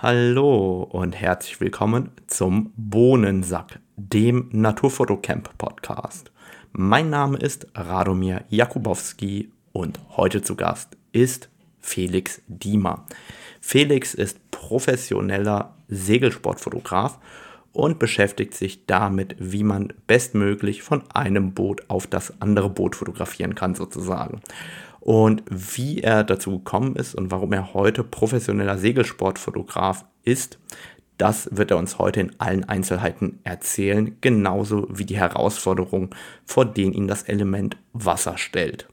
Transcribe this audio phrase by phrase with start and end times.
[0.00, 6.30] Hallo und herzlich willkommen zum Bohnensack, dem Naturfotocamp Podcast.
[6.70, 11.48] Mein Name ist Radomir Jakubowski und heute zu Gast ist
[11.80, 13.06] Felix Diemer.
[13.60, 17.18] Felix ist professioneller Segelsportfotograf
[17.72, 23.56] und beschäftigt sich damit, wie man bestmöglich von einem Boot auf das andere Boot fotografieren
[23.56, 24.42] kann, sozusagen.
[25.00, 30.58] Und wie er dazu gekommen ist und warum er heute professioneller Segelsportfotograf ist,
[31.18, 36.10] das wird er uns heute in allen Einzelheiten erzählen, genauso wie die Herausforderungen,
[36.44, 38.88] vor denen ihn das Element Wasser stellt.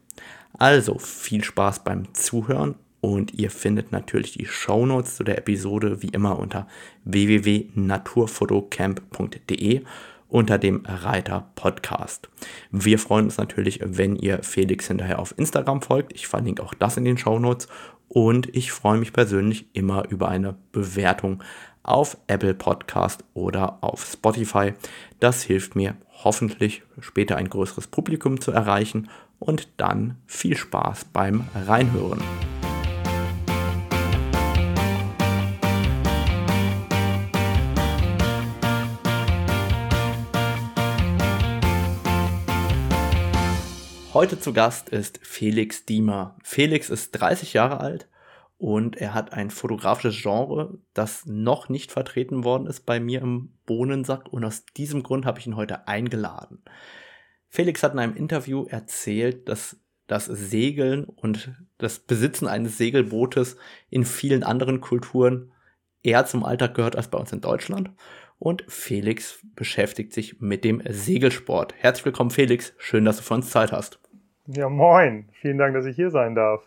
[0.57, 6.09] Also viel Spaß beim Zuhören und ihr findet natürlich die Shownotes zu der Episode wie
[6.09, 6.65] immer unter
[7.03, 9.83] www.naturfotocamp.de
[10.27, 12.29] unter dem Reiter Podcast.
[12.71, 16.13] Wir freuen uns natürlich, wenn ihr Felix hinterher auf Instagram folgt.
[16.13, 17.67] Ich verlinke auch das in den Shownotes.
[18.07, 21.43] Und ich freue mich persönlich immer über eine Bewertung
[21.83, 24.73] auf Apple Podcast oder auf Spotify.
[25.19, 29.09] Das hilft mir hoffentlich später ein größeres Publikum zu erreichen
[29.39, 32.21] und dann viel Spaß beim Reinhören.
[44.15, 46.37] Heute zu Gast ist Felix Diemer.
[46.41, 48.07] Felix ist 30 Jahre alt
[48.57, 53.57] und er hat ein fotografisches Genre, das noch nicht vertreten worden ist bei mir im
[53.65, 56.63] Bohnensack und aus diesem Grund habe ich ihn heute eingeladen.
[57.49, 63.57] Felix hat in einem Interview erzählt, dass das Segeln und das Besitzen eines Segelbootes
[63.89, 65.51] in vielen anderen Kulturen
[66.03, 67.91] eher zum Alltag gehört als bei uns in Deutschland.
[68.39, 71.73] Und Felix beschäftigt sich mit dem Segelsport.
[71.77, 72.73] Herzlich willkommen, Felix.
[72.77, 73.99] Schön, dass du für uns Zeit hast.
[74.47, 75.25] Ja, moin.
[75.33, 76.63] Vielen Dank, dass ich hier sein darf.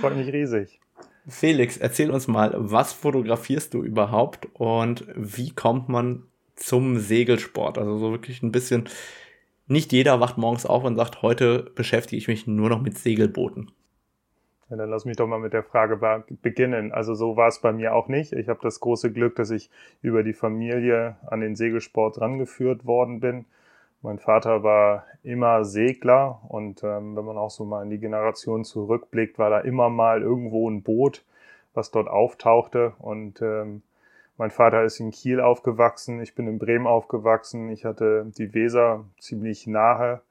[0.00, 0.80] Freut mich riesig.
[1.28, 6.24] Felix, erzähl uns mal, was fotografierst du überhaupt und wie kommt man
[6.56, 7.78] zum Segelsport?
[7.78, 8.88] Also so wirklich ein bisschen,
[9.66, 13.70] nicht jeder wacht morgens auf und sagt, heute beschäftige ich mich nur noch mit Segelbooten.
[14.70, 16.90] Ja, dann lass mich doch mal mit der Frage beginnen.
[16.92, 18.32] Also so war es bei mir auch nicht.
[18.32, 19.68] Ich habe das große Glück, dass ich
[20.00, 23.44] über die Familie an den Segelsport rangeführt worden bin.
[24.02, 28.64] Mein Vater war immer Segler und ähm, wenn man auch so mal in die Generation
[28.64, 31.22] zurückblickt, war da immer mal irgendwo ein Boot,
[31.74, 32.94] was dort auftauchte.
[32.98, 33.82] Und ähm,
[34.38, 39.04] mein Vater ist in Kiel aufgewachsen, ich bin in Bremen aufgewachsen, ich hatte die Weser
[39.18, 40.22] ziemlich nahe,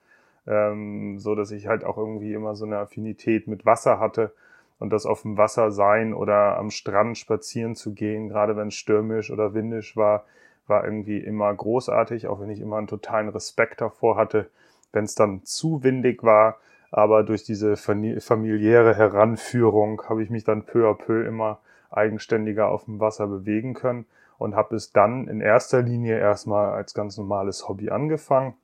[0.47, 4.34] ähm, so dass ich halt auch irgendwie immer so eine Affinität mit Wasser hatte
[4.80, 8.75] und das auf dem Wasser sein oder am Strand spazieren zu gehen, gerade wenn es
[8.75, 10.25] stürmisch oder windisch war,
[10.69, 14.50] war irgendwie immer großartig, auch wenn ich immer einen totalen Respekt davor hatte,
[14.91, 16.57] wenn es dann zu windig war.
[16.91, 21.59] Aber durch diese familiäre Heranführung habe ich mich dann peu à peu immer
[21.91, 24.06] eigenständiger auf dem Wasser bewegen können
[24.40, 28.56] und habe es dann in erster Linie erstmal als ganz normales Hobby angefangen.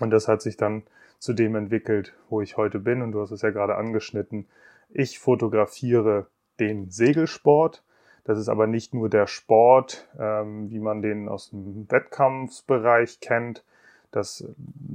[0.00, 0.82] Und das hat sich dann
[1.20, 3.02] zu dem entwickelt, wo ich heute bin.
[3.02, 4.46] Und du hast es ja gerade angeschnitten.
[4.90, 6.26] Ich fotografiere
[6.58, 7.83] den Segelsport
[8.24, 13.62] das ist aber nicht nur der Sport, ähm, wie man den aus dem Wettkampfsbereich kennt,
[14.10, 14.46] dass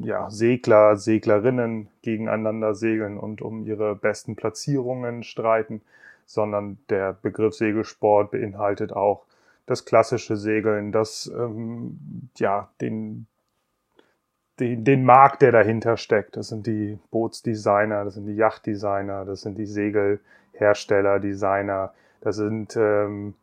[0.01, 5.81] ja, Segler, Seglerinnen gegeneinander segeln und um ihre besten Platzierungen streiten,
[6.25, 9.25] sondern der Begriff Segelsport beinhaltet auch
[9.65, 13.27] das klassische Segeln, das ähm, ja den,
[14.59, 16.37] den, den Markt, der dahinter steckt.
[16.37, 22.75] Das sind die Bootsdesigner, das sind die Yachtdesigner, das sind die Segelhersteller, Designer, das sind
[22.75, 23.33] ähm,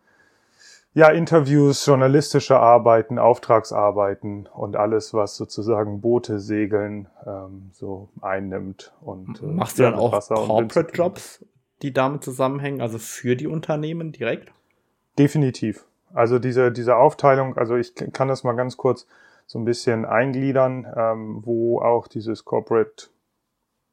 [0.94, 8.92] ja Interviews, journalistische Arbeiten, Auftragsarbeiten und alles, was sozusagen Boote segeln ähm, so einnimmt.
[9.00, 11.44] Und äh, machst du dann auch Corporate Jobs,
[11.82, 14.52] die damit zusammenhängen, also für die Unternehmen direkt?
[15.18, 15.84] Definitiv.
[16.14, 19.06] Also diese diese Aufteilung, also ich kann das mal ganz kurz
[19.46, 23.08] so ein bisschen eingliedern, ähm, wo auch dieses Corporate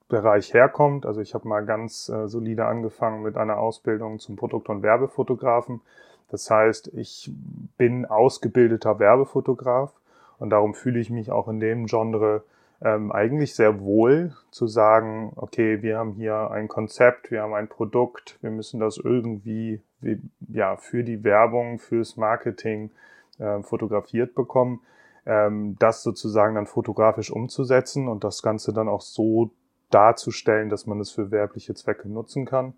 [0.09, 1.06] Bereich herkommt.
[1.06, 5.81] Also ich habe mal ganz äh, solide angefangen mit einer Ausbildung zum Produkt- und Werbefotografen.
[6.30, 7.31] Das heißt, ich
[7.78, 9.94] bin ausgebildeter Werbefotograf
[10.40, 12.44] und darum fühle ich mich auch in dem Genre
[12.82, 17.70] ähm, eigentlich sehr wohl zu sagen, okay, wir haben hier ein Konzept, wir haben ein
[17.70, 22.91] Produkt, wir müssen das irgendwie wie, ja, für die Werbung, fürs Marketing
[23.40, 24.82] äh, fotografiert bekommen,
[25.26, 29.52] ähm, das sozusagen dann fotografisch umzusetzen und das Ganze dann auch so
[29.93, 32.73] darzustellen, dass man es für werbliche Zwecke nutzen kann.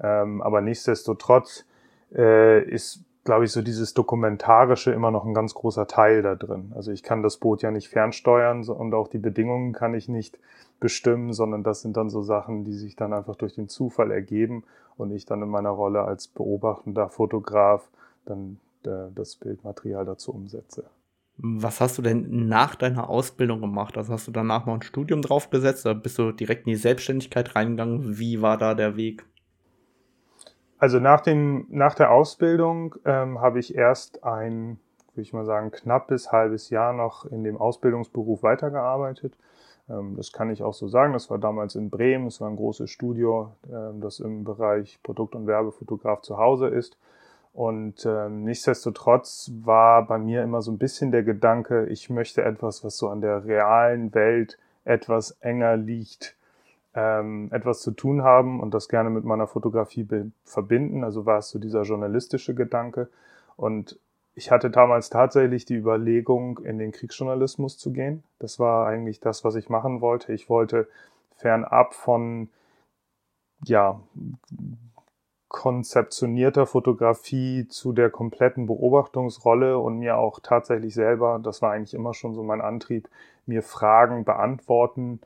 [0.00, 1.64] Ähm, aber nichtsdestotrotz
[2.14, 6.72] äh, ist, glaube ich, so dieses Dokumentarische immer noch ein ganz großer Teil da drin.
[6.74, 10.38] Also ich kann das Boot ja nicht fernsteuern und auch die Bedingungen kann ich nicht
[10.80, 14.64] bestimmen, sondern das sind dann so Sachen, die sich dann einfach durch den Zufall ergeben
[14.96, 17.88] und ich dann in meiner Rolle als beobachtender Fotograf
[18.24, 20.84] dann äh, das Bildmaterial dazu umsetze.
[21.40, 23.96] Was hast du denn nach deiner Ausbildung gemacht?
[23.96, 27.54] Also hast du danach noch ein Studium draufgesetzt oder bist du direkt in die Selbstständigkeit
[27.54, 28.18] reingegangen?
[28.18, 29.24] Wie war da der Weg?
[30.78, 34.78] Also nach, dem, nach der Ausbildung ähm, habe ich erst ein,
[35.14, 39.36] würde ich mal sagen, knappes halbes Jahr noch in dem Ausbildungsberuf weitergearbeitet.
[39.88, 41.12] Ähm, das kann ich auch so sagen.
[41.12, 42.26] Das war damals in Bremen.
[42.26, 46.96] Es war ein großes Studio, äh, das im Bereich Produkt- und Werbefotograf zu Hause ist.
[47.52, 52.84] Und ähm, nichtsdestotrotz war bei mir immer so ein bisschen der Gedanke, ich möchte etwas,
[52.84, 56.36] was so an der realen Welt etwas enger liegt,
[56.94, 60.06] ähm, etwas zu tun haben und das gerne mit meiner Fotografie
[60.44, 61.04] verbinden.
[61.04, 63.08] Also war es so dieser journalistische Gedanke.
[63.56, 63.98] Und
[64.34, 68.22] ich hatte damals tatsächlich die Überlegung, in den Kriegsjournalismus zu gehen.
[68.38, 70.32] Das war eigentlich das, was ich machen wollte.
[70.32, 70.86] Ich wollte
[71.36, 72.48] fernab von
[73.64, 74.00] ja,
[75.48, 82.14] konzeptionierter Fotografie zu der kompletten Beobachtungsrolle und mir auch tatsächlich selber, das war eigentlich immer
[82.14, 83.08] schon so mein Antrieb,
[83.46, 85.20] mir Fragen beantworten,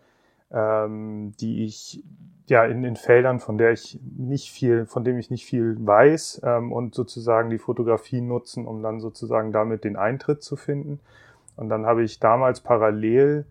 [0.52, 2.04] ähm, die ich
[2.46, 6.42] ja in den Feldern, von der ich nicht viel, von dem ich nicht viel weiß
[6.44, 11.00] ähm, und sozusagen die Fotografie nutzen, um dann sozusagen damit den Eintritt zu finden.
[11.56, 13.44] Und dann habe ich damals parallel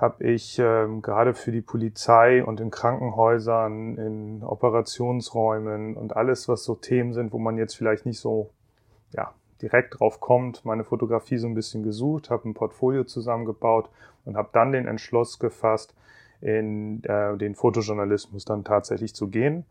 [0.00, 6.64] habe ich ähm, gerade für die Polizei und in Krankenhäusern, in Operationsräumen und alles, was
[6.64, 8.50] so Themen sind, wo man jetzt vielleicht nicht so
[9.12, 13.90] ja, direkt drauf kommt, meine Fotografie so ein bisschen gesucht, habe ein Portfolio zusammengebaut
[14.24, 15.94] und habe dann den Entschluss gefasst,
[16.40, 19.66] in äh, den Fotojournalismus dann tatsächlich zu gehen.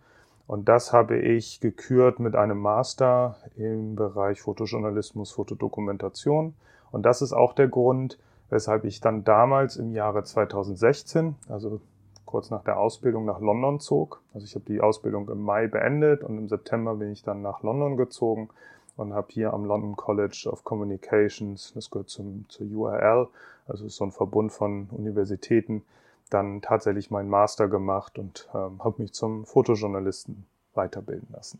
[0.45, 6.53] Und das habe ich gekürt mit einem Master im Bereich Fotojournalismus, Fotodokumentation.
[6.91, 11.79] Und das ist auch der Grund, weshalb ich dann damals im Jahre 2016, also
[12.25, 14.21] kurz nach der Ausbildung nach London zog.
[14.33, 17.63] Also ich habe die Ausbildung im Mai beendet und im September bin ich dann nach
[17.63, 18.49] London gezogen
[18.97, 23.27] und habe hier am London College of Communications, das gehört zum, zur URL,
[23.67, 25.83] also ist so ein Verbund von Universitäten,
[26.29, 30.45] dann tatsächlich meinen Master gemacht und ähm, habe mich zum Fotojournalisten
[30.75, 31.59] weiterbilden lassen.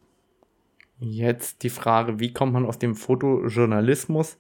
[1.00, 4.38] Jetzt die Frage, wie kommt man aus dem Fotojournalismus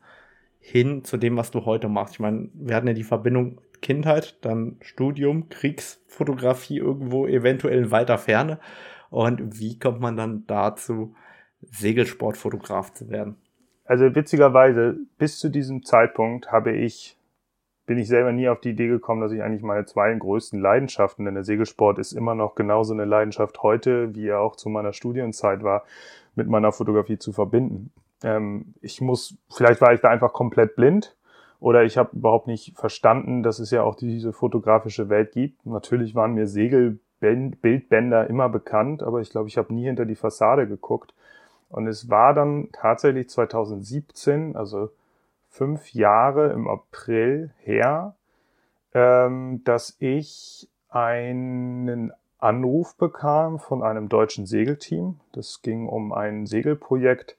[0.59, 2.15] hin zu dem, was du heute machst.
[2.15, 8.17] Ich meine, wir hatten ja die Verbindung Kindheit, dann Studium, Kriegsfotografie irgendwo eventuell in weiter
[8.17, 8.59] Ferne.
[9.09, 11.15] Und wie kommt man dann dazu,
[11.61, 13.37] Segelsportfotograf zu werden?
[13.85, 17.17] Also witzigerweise, bis zu diesem Zeitpunkt habe ich,
[17.87, 21.25] bin ich selber nie auf die Idee gekommen, dass ich eigentlich meine zwei größten Leidenschaften,
[21.25, 24.93] denn der Segelsport ist immer noch genauso eine Leidenschaft heute, wie er auch zu meiner
[24.93, 25.85] Studienzeit war,
[26.35, 27.91] mit meiner Fotografie zu verbinden.
[28.23, 31.15] Ähm, ich muss, vielleicht war ich da einfach komplett blind
[31.59, 35.65] oder ich habe überhaupt nicht verstanden, dass es ja auch diese fotografische Welt gibt.
[35.65, 40.67] Natürlich waren mir Segelbildbänder immer bekannt, aber ich glaube, ich habe nie hinter die Fassade
[40.67, 41.13] geguckt.
[41.69, 44.89] Und es war dann tatsächlich 2017, also
[45.49, 48.15] fünf Jahre im April her,
[48.93, 55.19] ähm, dass ich einen Anruf bekam von einem deutschen Segelteam.
[55.33, 57.37] Das ging um ein Segelprojekt,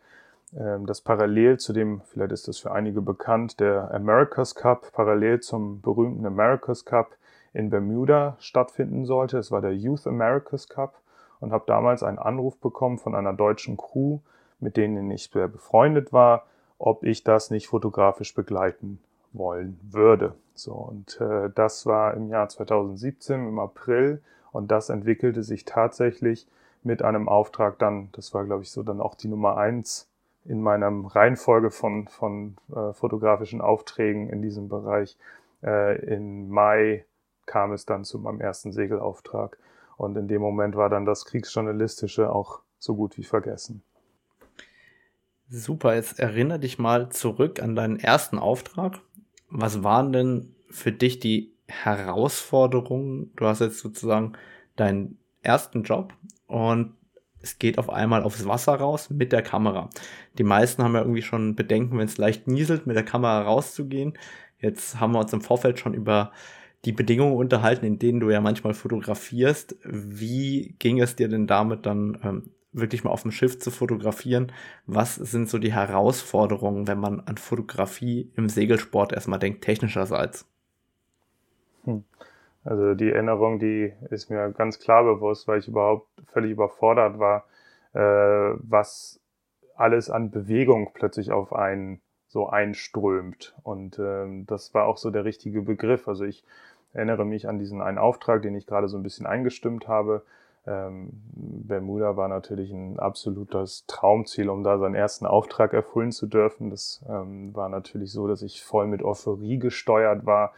[0.52, 5.80] das parallel zu dem, vielleicht ist das für einige bekannt, der America's Cup, parallel zum
[5.80, 7.16] berühmten America's Cup
[7.52, 9.38] in Bermuda stattfinden sollte.
[9.38, 11.00] Es war der Youth America's Cup
[11.40, 14.18] und habe damals einen Anruf bekommen von einer deutschen Crew,
[14.60, 16.46] mit denen ich sehr befreundet war,
[16.78, 19.00] ob ich das nicht fotografisch begleiten
[19.32, 20.34] wollen würde.
[20.54, 24.22] So, und äh, das war im Jahr 2017 im April
[24.52, 26.46] und das entwickelte sich tatsächlich
[26.82, 30.09] mit einem Auftrag dann, das war glaube ich so dann auch die Nummer eins
[30.44, 35.16] in meiner Reihenfolge von, von äh, fotografischen Aufträgen in diesem Bereich.
[35.62, 37.04] Äh, in Mai
[37.46, 39.58] kam es dann zu meinem ersten Segelauftrag.
[39.96, 43.82] Und in dem Moment war dann das Kriegsjournalistische auch so gut wie vergessen.
[45.48, 49.00] Super, jetzt erinnere dich mal zurück an deinen ersten Auftrag.
[49.50, 53.32] Was waren denn für dich die Herausforderungen?
[53.34, 54.34] Du hast jetzt sozusagen
[54.76, 56.14] deinen ersten Job
[56.46, 56.94] und
[57.42, 59.90] es geht auf einmal aufs Wasser raus mit der Kamera.
[60.38, 64.18] Die meisten haben ja irgendwie schon Bedenken, wenn es leicht nieselt, mit der Kamera rauszugehen.
[64.58, 66.32] Jetzt haben wir uns im Vorfeld schon über
[66.84, 69.76] die Bedingungen unterhalten, in denen du ja manchmal fotografierst.
[69.84, 74.52] Wie ging es dir denn damit dann ähm, wirklich mal auf dem Schiff zu fotografieren?
[74.86, 80.46] Was sind so die Herausforderungen, wenn man an Fotografie im Segelsport erstmal denkt, technischerseits?
[81.84, 82.04] Hm.
[82.64, 87.44] Also die Erinnerung, die ist mir ganz klar bewusst, weil ich überhaupt völlig überfordert war,
[87.94, 89.20] äh, was
[89.76, 93.56] alles an Bewegung plötzlich auf einen so einströmt.
[93.62, 96.06] Und ähm, das war auch so der richtige Begriff.
[96.06, 96.44] Also ich
[96.92, 100.22] erinnere mich an diesen einen Auftrag, den ich gerade so ein bisschen eingestimmt habe.
[100.24, 100.28] Äh,
[100.66, 106.70] ähm, Bermuda war natürlich ein absolutes Traumziel, um da seinen ersten Auftrag erfüllen zu dürfen.
[106.70, 110.52] Das ähm, war natürlich so, dass ich voll mit Euphorie gesteuert war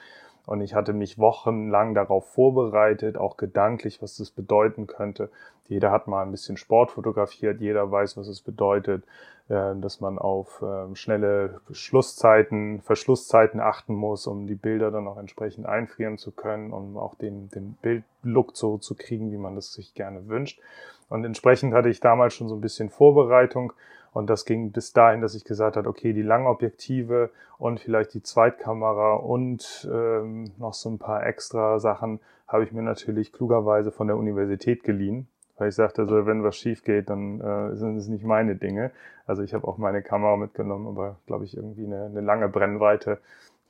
[0.47, 5.31] und ich hatte mich wochenlang darauf vorbereitet, auch gedanklich, was das bedeuten könnte.
[5.69, 9.05] Jeder hat mal ein bisschen Sport fotografiert, jeder weiß, was es bedeutet,
[9.49, 15.17] äh, dass man auf äh, schnelle Schlusszeiten, Verschlusszeiten achten muss, um die Bilder dann auch
[15.17, 19.73] entsprechend einfrieren zu können, um auch den, den Bildlook so zu kriegen, wie man das
[19.73, 20.61] sich gerne wünscht.
[21.09, 23.73] Und entsprechend hatte ich damals schon so ein bisschen Vorbereitung
[24.13, 28.23] und das ging bis dahin, dass ich gesagt habe, okay, die Langobjektive und vielleicht die
[28.23, 34.09] Zweitkamera und ähm, noch so ein paar extra Sachen habe ich mir natürlich klugerweise von
[34.09, 35.29] der Universität geliehen.
[35.57, 38.91] Weil ich sagte, also, wenn was schief geht, dann äh, sind es nicht meine Dinge.
[39.27, 43.19] Also ich habe auch meine Kamera mitgenommen, aber glaube ich irgendwie eine, eine lange Brennweite.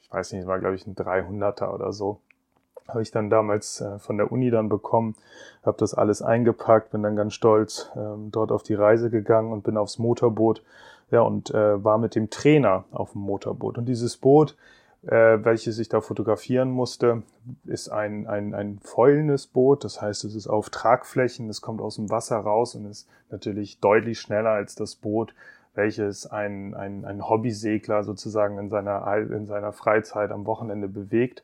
[0.01, 2.21] Ich weiß nicht, war glaube ich ein 300er oder so
[2.89, 5.15] habe ich dann damals äh, von der Uni dann bekommen,
[5.65, 9.63] habe das alles eingepackt, bin dann ganz stolz ähm, dort auf die Reise gegangen und
[9.63, 10.63] bin aufs Motorboot,
[11.11, 14.57] ja und äh, war mit dem Trainer auf dem Motorboot und dieses Boot,
[15.05, 17.23] äh, welches ich da fotografieren musste,
[17.65, 21.97] ist ein ein ein fäulendes Boot, das heißt, es ist auf Tragflächen, es kommt aus
[21.97, 25.35] dem Wasser raus und ist natürlich deutlich schneller als das Boot,
[25.75, 31.43] welches ein, ein, ein Hobbysegler sozusagen in seiner, in seiner Freizeit am Wochenende bewegt.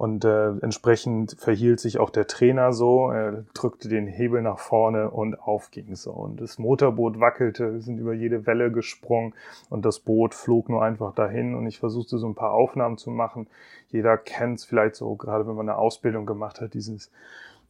[0.00, 5.10] Und äh, entsprechend verhielt sich auch der Trainer so, er drückte den Hebel nach vorne
[5.10, 6.10] und auf so.
[6.10, 9.34] Und das Motorboot wackelte, wir sind über jede Welle gesprungen
[9.68, 11.54] und das Boot flog nur einfach dahin.
[11.54, 13.46] Und ich versuchte so ein paar Aufnahmen zu machen.
[13.90, 17.10] Jeder kennt es vielleicht so, gerade wenn man eine Ausbildung gemacht hat, dieses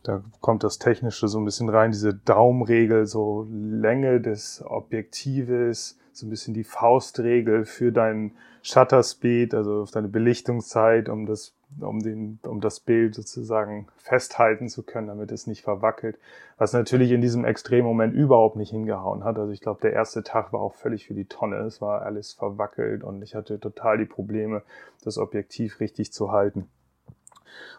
[0.04, 6.26] da kommt das Technische so ein bisschen rein, diese Daumenregel, so Länge des Objektives, so
[6.26, 12.00] ein bisschen die Faustregel für deinen Shutter Speed, also auf deine Belichtungszeit, um das um,
[12.02, 16.18] den, um das Bild sozusagen festhalten zu können, damit es nicht verwackelt.
[16.58, 19.38] Was natürlich in diesem Extremmoment überhaupt nicht hingehauen hat.
[19.38, 21.56] Also ich glaube, der erste Tag war auch völlig für die Tonne.
[21.58, 24.62] Es war alles verwackelt und ich hatte total die Probleme,
[25.04, 26.68] das Objektiv richtig zu halten.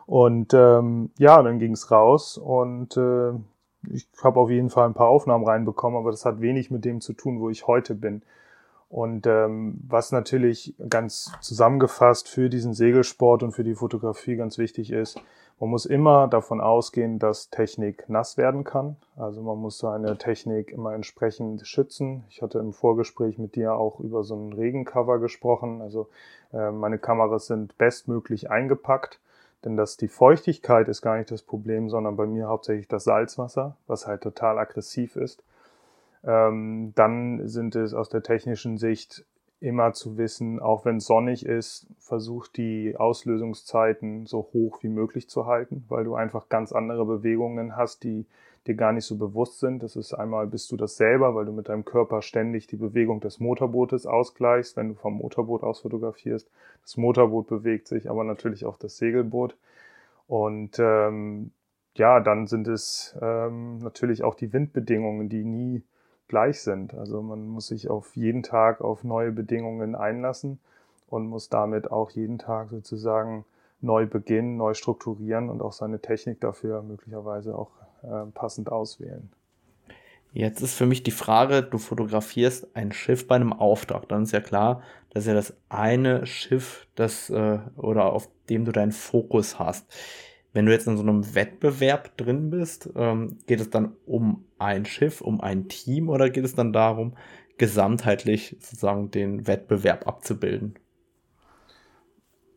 [0.05, 3.31] Und ähm, ja, dann ging's raus und äh,
[3.89, 7.01] ich habe auf jeden Fall ein paar Aufnahmen reinbekommen, aber das hat wenig mit dem
[7.01, 8.21] zu tun, wo ich heute bin.
[8.91, 14.91] Und ähm, was natürlich ganz zusammengefasst für diesen Segelsport und für die Fotografie ganz wichtig
[14.91, 15.17] ist,
[15.62, 18.98] man muss immer davon ausgehen, dass Technik nass werden kann.
[19.15, 22.25] Also man muss seine Technik immer entsprechend schützen.
[22.29, 25.81] Ich hatte im Vorgespräch mit dir auch über so ein Regencover gesprochen.
[25.81, 26.10] Also
[26.51, 29.21] äh, meine Kameras sind bestmöglich eingepackt,
[29.63, 33.77] denn dass die Feuchtigkeit ist gar nicht das Problem, sondern bei mir hauptsächlich das Salzwasser,
[33.88, 35.43] was halt total aggressiv ist
[36.24, 39.25] ähm, dann sind es aus der technischen Sicht
[39.60, 45.30] immer zu wissen, auch wenn es sonnig ist, versucht die Auslösungszeiten so hoch wie möglich
[45.30, 48.25] zu halten, weil du einfach ganz andere Bewegungen hast, die
[48.68, 49.84] dir gar nicht so bewusst sind.
[49.84, 53.20] Das ist einmal bist du das selber, weil du mit deinem Körper ständig die Bewegung
[53.20, 56.50] des Motorbootes ausgleichst, wenn du vom Motorboot aus fotografierst.
[56.82, 59.56] Das Motorboot bewegt sich, aber natürlich auch das Segelboot.
[60.28, 61.51] Und ähm,
[61.96, 65.84] ja, dann sind es ähm, natürlich auch die Windbedingungen, die nie
[66.31, 66.95] gleich sind.
[66.95, 70.59] Also man muss sich auf jeden Tag auf neue Bedingungen einlassen
[71.07, 73.45] und muss damit auch jeden Tag sozusagen
[73.81, 77.71] neu beginnen, neu strukturieren und auch seine Technik dafür möglicherweise auch
[78.03, 79.29] äh, passend auswählen.
[80.33, 84.07] Jetzt ist für mich die Frage, du fotografierst ein Schiff bei einem Auftrag.
[84.07, 88.71] Dann ist ja klar, dass ja das eine Schiff, das äh, oder auf dem du
[88.71, 89.93] deinen Fokus hast.
[90.53, 94.86] Wenn du jetzt in so einem Wettbewerb drin bist, ähm, geht es dann um ein
[94.86, 97.13] Schiff, um ein Team oder geht es dann darum,
[97.58, 100.75] gesamtheitlich sozusagen den Wettbewerb abzubilden?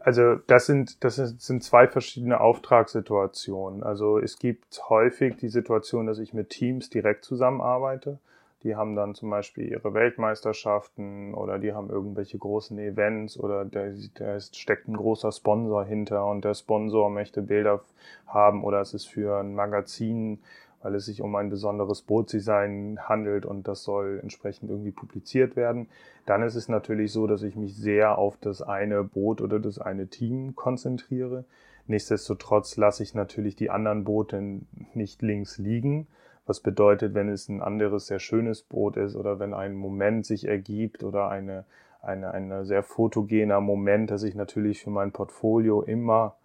[0.00, 3.82] Also das sind, das sind zwei verschiedene Auftragssituationen.
[3.82, 8.18] Also es gibt häufig die Situation, dass ich mit Teams direkt zusammenarbeite.
[8.64, 14.40] Die haben dann zum Beispiel ihre Weltmeisterschaften oder die haben irgendwelche großen Events oder da,
[14.40, 17.83] steckt ein großer Sponsor hinter und der Sponsor möchte Bilder
[18.26, 20.38] haben oder es ist für ein Magazin,
[20.83, 25.88] weil es sich um ein besonderes Bootdesign handelt und das soll entsprechend irgendwie publiziert werden.
[26.25, 29.78] Dann ist es natürlich so, dass ich mich sehr auf das eine Boot oder das
[29.78, 31.44] eine Team konzentriere.
[31.87, 34.62] Nichtsdestotrotz lasse ich natürlich die anderen Boote
[34.94, 36.06] nicht links liegen
[36.46, 40.46] was bedeutet, wenn es ein anderes sehr schönes Boot ist oder wenn ein Moment sich
[40.46, 41.64] ergibt oder eine,
[42.02, 46.36] eine, eine sehr fotogener Moment, dass ich natürlich für mein Portfolio immer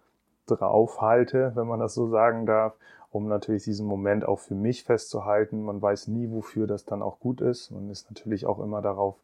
[0.46, 2.74] drauf halte, wenn man das so sagen darf,
[3.12, 5.62] um natürlich diesen Moment auch für mich festzuhalten.
[5.62, 7.70] Man weiß nie, wofür das dann auch gut ist.
[7.70, 9.16] Man ist natürlich auch immer darauf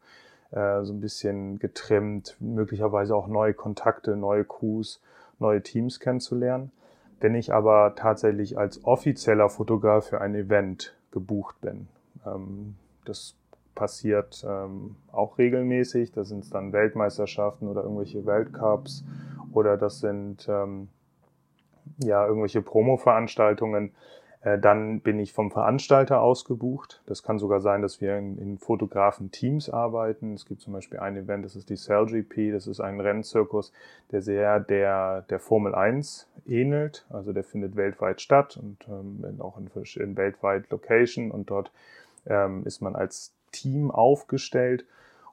[0.50, 5.00] äh, so ein bisschen getrimmt, möglicherweise auch neue Kontakte, neue Crews,
[5.38, 6.70] neue Teams kennenzulernen.
[7.20, 11.88] Wenn ich aber tatsächlich als offizieller Fotograf für ein Event gebucht bin,
[12.26, 13.36] ähm, das
[13.74, 16.12] passiert ähm, auch regelmäßig.
[16.12, 19.04] Da sind dann Weltmeisterschaften oder irgendwelche Weltcups
[19.52, 20.88] oder das sind ähm,
[21.98, 23.92] ja irgendwelche Promo-Veranstaltungen.
[24.46, 27.02] Äh, dann bin ich vom Veranstalter ausgebucht.
[27.06, 30.34] Das kann sogar sein, dass wir in, in Fotografen-Teams arbeiten.
[30.34, 32.52] Es gibt zum Beispiel ein Event, das ist die Cell GP.
[32.52, 33.72] Das ist ein Rennzirkus,
[34.12, 37.06] der sehr der, der Formel 1 ähnelt.
[37.10, 39.68] Also der findet weltweit statt und ähm, auch in,
[40.00, 41.32] in weltweit Location.
[41.32, 41.72] Und dort
[42.26, 44.84] ähm, ist man als Team aufgestellt,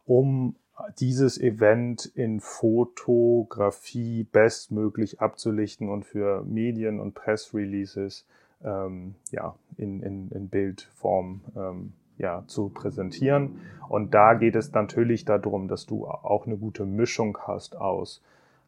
[0.07, 0.55] um
[0.97, 8.25] dieses Event in Fotografie bestmöglich abzulichten und für Medien und Pressreleases
[8.63, 13.59] ähm, ja, in, in, in Bildform ähm, ja, zu präsentieren.
[13.89, 18.21] Und da geht es natürlich darum, dass du auch eine gute Mischung hast aus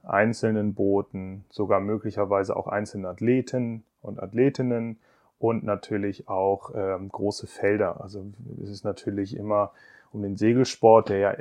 [0.04, 4.98] einzelnen Booten, sogar möglicherweise auch einzelnen Athleten und Athletinnen
[5.40, 8.02] und natürlich auch ähm, große Felder.
[8.02, 8.26] Also
[8.64, 9.72] es ist natürlich immer
[10.12, 11.36] um den Segelsport, der ja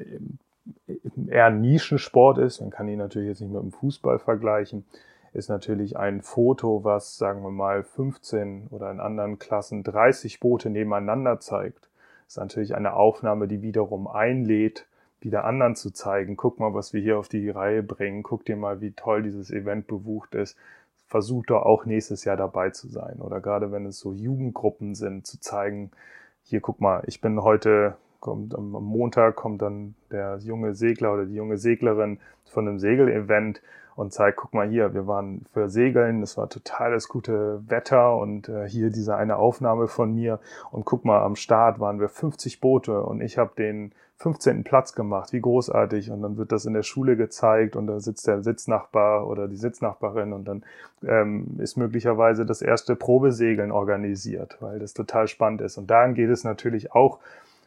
[1.29, 4.85] eher ein Nischensport ist, man kann ihn natürlich jetzt nicht mit dem Fußball vergleichen,
[5.35, 10.71] ist natürlich ein Foto, was, sagen wir mal, 15 oder in anderen Klassen 30 Boote
[10.71, 11.89] nebeneinander zeigt.
[12.27, 14.87] ist natürlich eine Aufnahme, die wiederum einlädt,
[15.21, 16.37] wieder anderen zu zeigen.
[16.37, 18.23] Guck mal, was wir hier auf die Reihe bringen.
[18.23, 20.57] Guck dir mal, wie toll dieses Event bebucht ist
[21.15, 23.21] versucht doch auch nächstes Jahr dabei zu sein.
[23.21, 25.93] Oder gerade wenn es so Jugendgruppen sind, zu zeigen,
[26.43, 31.27] hier guck mal, ich bin heute, kommt am Montag kommt dann der junge Segler oder
[31.27, 33.63] die junge Seglerin von einem Segelevent
[33.97, 38.17] und zeigt, guck mal hier, wir waren für Segeln, es war total das gute Wetter
[38.17, 42.09] und äh, hier diese eine Aufnahme von mir und guck mal, am Start waren wir
[42.09, 44.65] 50 Boote und ich habe den 15.
[44.65, 46.11] Platz gemacht, wie großartig.
[46.11, 49.57] Und dann wird das in der Schule gezeigt und da sitzt der Sitznachbar oder die
[49.57, 50.63] Sitznachbarin und dann
[51.07, 55.79] ähm, ist möglicherweise das erste Probesegeln organisiert, weil das total spannend ist.
[55.79, 57.19] Und daran geht es natürlich auch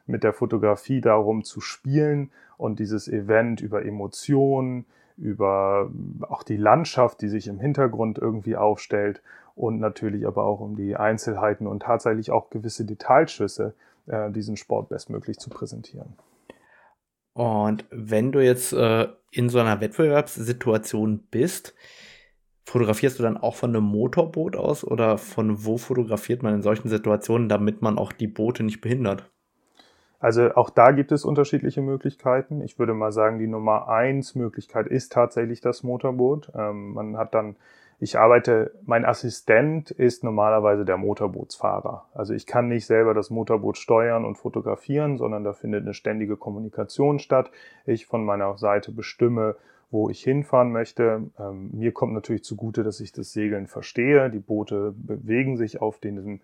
[0.05, 4.86] mit der Fotografie darum zu spielen und dieses Event über Emotionen,
[5.17, 9.21] über auch die Landschaft, die sich im Hintergrund irgendwie aufstellt
[9.56, 13.73] und natürlich aber auch um die Einzelheiten und tatsächlich auch gewisse Detailschüsse,
[14.06, 16.13] äh, diesen Sport bestmöglich zu präsentieren.
[17.34, 21.75] Und wenn du jetzt äh, in so einer Wettbewerbssituation bist,
[22.65, 26.89] fotografierst du dann auch von einem Motorboot aus oder von wo fotografiert man in solchen
[26.89, 29.32] Situationen, damit man auch die Boote nicht behindert?
[30.19, 32.62] Also auch da gibt es unterschiedliche Möglichkeiten.
[32.62, 36.51] Ich würde mal sagen, die Nummer eins Möglichkeit ist tatsächlich das Motorboot.
[36.56, 37.56] Ähm, man hat dann
[37.99, 42.06] ich arbeite, mein Assistent ist normalerweise der Motorbootsfahrer.
[42.13, 46.38] Also ich kann nicht selber das Motorboot steuern und fotografieren, sondern da findet eine ständige
[46.38, 47.49] Kommunikation statt.
[47.88, 49.56] Ich von meiner Seite bestimme,
[49.89, 51.23] wo ich hinfahren möchte.
[51.39, 54.30] Ähm, mir kommt natürlich zugute, dass ich das Segeln verstehe.
[54.30, 56.41] Die Boote bewegen sich auf diesem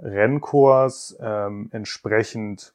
[0.00, 2.74] Rennkurs ähm, entsprechend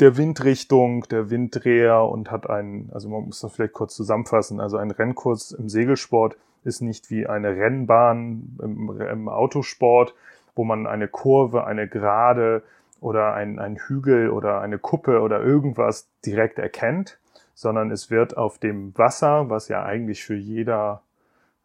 [0.00, 4.76] der Windrichtung, der Winddreher und hat einen, also man muss das vielleicht kurz zusammenfassen, also
[4.76, 10.14] ein Rennkurs im Segelsport ist nicht wie eine Rennbahn im, im Autosport,
[10.54, 12.62] wo man eine Kurve, eine Gerade
[13.00, 17.18] oder ein, Hügel oder eine Kuppe oder irgendwas direkt erkennt,
[17.54, 21.02] sondern es wird auf dem Wasser, was ja eigentlich für jeder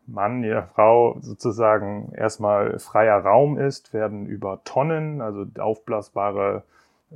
[0.05, 6.63] Mann, jeder Frau sozusagen erstmal freier Raum ist, werden über Tonnen, also aufblasbare,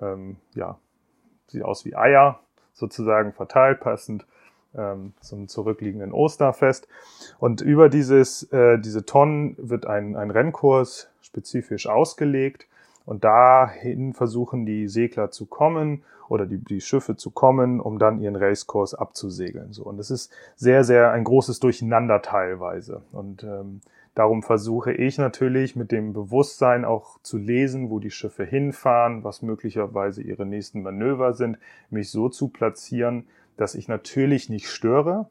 [0.02, 0.78] ähm, ja,
[1.54, 2.40] sieht aus wie Eier,
[2.74, 4.26] sozusagen verteilt, passend
[4.76, 6.88] ähm, zum zurückliegenden Osterfest.
[7.40, 12.68] Und über dieses, äh, diese Tonnen wird ein, ein Rennkurs spezifisch ausgelegt.
[13.06, 18.20] Und dahin versuchen die Segler zu kommen oder die, die Schiffe zu kommen, um dann
[18.20, 19.74] ihren Racekurs abzusegeln.
[19.74, 19.84] So.
[19.84, 23.02] Und das ist sehr, sehr ein großes Durcheinander teilweise.
[23.12, 23.82] Und ähm,
[24.16, 29.42] darum versuche ich natürlich mit dem Bewusstsein auch zu lesen, wo die Schiffe hinfahren, was
[29.42, 31.58] möglicherweise ihre nächsten Manöver sind,
[31.90, 35.30] mich so zu platzieren, dass ich natürlich nicht störe,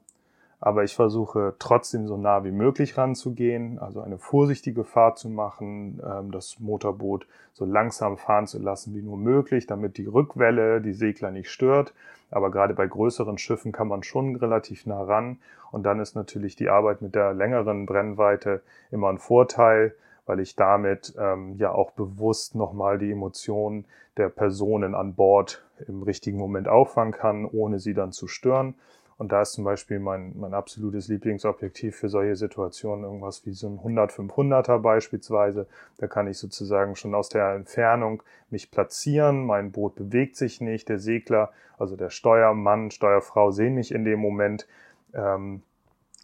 [0.65, 6.01] aber ich versuche trotzdem so nah wie möglich ranzugehen, also eine vorsichtige Fahrt zu machen,
[6.09, 10.93] ähm, das Motorboot so langsam fahren zu lassen wie nur möglich, damit die Rückwelle die
[10.93, 11.93] Segler nicht stört.
[12.31, 15.39] Aber gerade bei größeren Schiffen kann man schon relativ nah ran.
[15.73, 19.97] Und dann ist natürlich die Arbeit mit der längeren Brennweite immer ein Vorteil,
[20.27, 23.85] weil ich damit ähm, ja auch bewusst nochmal die Emotionen
[24.17, 28.75] der Personen an Bord im richtigen Moment auffangen kann, ohne sie dann zu stören.
[29.23, 33.69] Und da ist zum Beispiel mein, mein absolutes Lieblingsobjektiv für solche Situationen irgendwas wie so
[33.69, 35.69] ein 100-500er beispielsweise.
[35.99, 39.47] Da kann ich sozusagen schon aus der Entfernung mich platzieren.
[39.47, 40.89] Mein Boot bewegt sich nicht.
[40.89, 44.67] Der Segler, also der Steuermann, Steuerfrau sehen mich in dem Moment.
[45.15, 45.63] Ähm,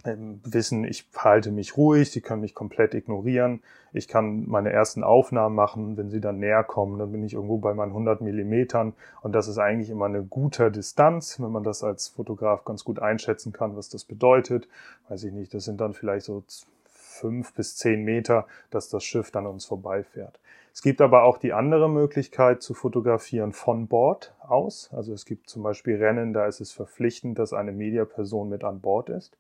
[0.05, 3.63] wissen, ich verhalte mich ruhig, sie können mich komplett ignorieren.
[3.93, 7.59] Ich kann meine ersten Aufnahmen machen, wenn sie dann näher kommen, dann bin ich irgendwo
[7.59, 11.83] bei meinen 100 Millimetern und das ist eigentlich immer eine gute Distanz, wenn man das
[11.83, 14.69] als Fotograf ganz gut einschätzen kann, was das bedeutet.
[15.09, 16.45] Weiß ich nicht, das sind dann vielleicht so
[16.87, 20.39] fünf bis zehn Meter, dass das Schiff dann uns vorbeifährt.
[20.73, 24.91] Es gibt aber auch die andere Möglichkeit zu fotografieren von Bord aus.
[24.93, 28.81] Also es gibt zum Beispiel Rennen, da ist es verpflichtend, dass eine Mediaperson mit an
[28.81, 29.37] Bord ist.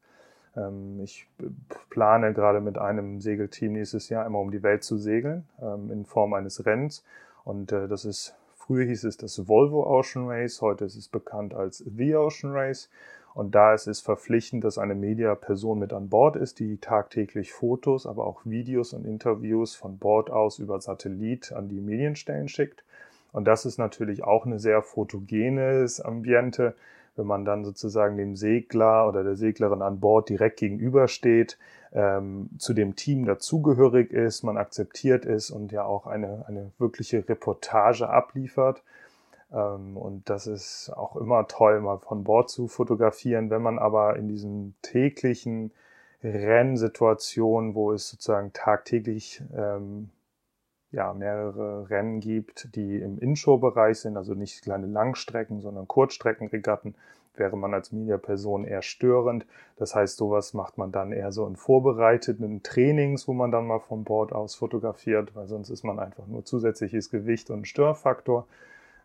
[0.58, 1.26] Ähm, ich
[1.90, 6.04] plane gerade mit einem Segelteam nächstes Jahr immer um die Welt zu segeln ähm, in
[6.04, 7.04] Form eines Rennens.
[7.44, 11.54] Und äh, das ist, früher hieß es das Volvo Ocean Race, heute ist es bekannt
[11.54, 12.90] als The Ocean Race.
[13.34, 18.06] Und da ist es verpflichtend, dass eine Mediaperson mit an Bord ist, die tagtäglich Fotos,
[18.06, 22.82] aber auch Videos und Interviews von Bord aus über Satellit an die Medienstellen schickt.
[23.32, 26.74] Und das ist natürlich auch eine sehr fotogenes Ambiente,
[27.18, 31.58] wenn man dann sozusagen dem Segler oder der Seglerin an Bord direkt gegenübersteht,
[31.92, 37.28] ähm, zu dem Team dazugehörig ist, man akzeptiert ist und ja auch eine, eine wirkliche
[37.28, 38.82] Reportage abliefert.
[39.52, 43.50] Ähm, und das ist auch immer toll, mal von Bord zu fotografieren.
[43.50, 45.72] Wenn man aber in diesen täglichen
[46.22, 50.10] Rennsituationen, wo es sozusagen tagtäglich ähm,
[50.90, 56.94] ja, mehrere Rennen gibt, die im Inshore-Bereich sind, also nicht kleine Langstrecken, sondern Kurzstreckenregatten,
[57.36, 59.46] wäre man als Mediaperson eher störend.
[59.76, 63.78] Das heißt, sowas macht man dann eher so in vorbereiteten Trainings, wo man dann mal
[63.78, 68.46] vom Bord aus fotografiert, weil sonst ist man einfach nur zusätzliches Gewicht und Störfaktor.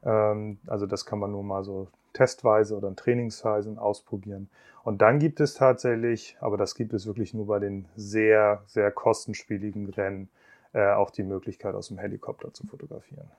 [0.04, 4.50] Ähm, also das kann man nur mal so testweise oder in Trainingsphasen ausprobieren.
[4.84, 8.92] Und dann gibt es tatsächlich, aber das gibt es wirklich nur bei den sehr, sehr
[8.92, 10.30] kostenspieligen Rennen,
[10.74, 13.30] äh, auch die Möglichkeit, aus dem Helikopter zu fotografieren.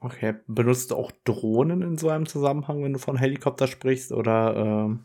[0.00, 4.56] Okay, benutzt du auch Drohnen in so einem Zusammenhang, wenn du von Helikopter sprichst oder?
[4.56, 5.04] Ähm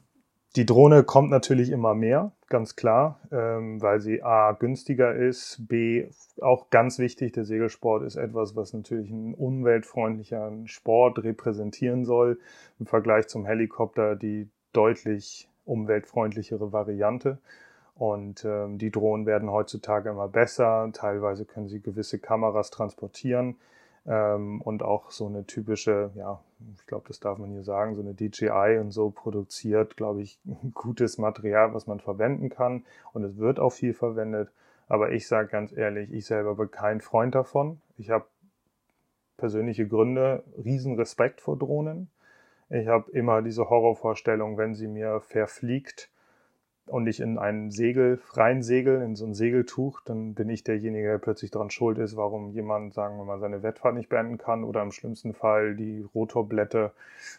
[0.58, 6.10] die Drohne kommt natürlich immer mehr, ganz klar, ähm, weil sie a günstiger ist, b
[6.42, 7.32] auch ganz wichtig.
[7.32, 12.38] Der Segelsport ist etwas, was natürlich einen umweltfreundlichen Sport repräsentieren soll
[12.80, 17.38] im Vergleich zum Helikopter die deutlich umweltfreundlichere Variante.
[18.02, 20.90] Und ähm, die Drohnen werden heutzutage immer besser.
[20.92, 23.58] Teilweise können sie gewisse Kameras transportieren
[24.08, 26.40] ähm, und auch so eine typische, ja,
[26.80, 30.40] ich glaube, das darf man hier sagen, so eine DJI und so produziert, glaube ich,
[30.74, 32.86] gutes Material, was man verwenden kann.
[33.14, 34.50] Und es wird auch viel verwendet.
[34.88, 37.82] Aber ich sage ganz ehrlich, ich selber bin kein Freund davon.
[38.00, 38.26] Ich habe
[39.38, 42.10] persönliche Gründe, riesen Respekt vor Drohnen.
[42.72, 46.11] Ich habe immer diese Horrorvorstellung, wenn sie mir verfliegt,
[46.92, 51.08] und ich in ein Segel freien Segel, in so ein Segeltuch, dann bin ich derjenige,
[51.08, 54.66] der plötzlich daran schuld ist, warum jemand, sagen wir mal, seine Wettfahrt nicht beenden kann
[54.66, 56.92] oder im schlimmsten Fall die Rotorblätter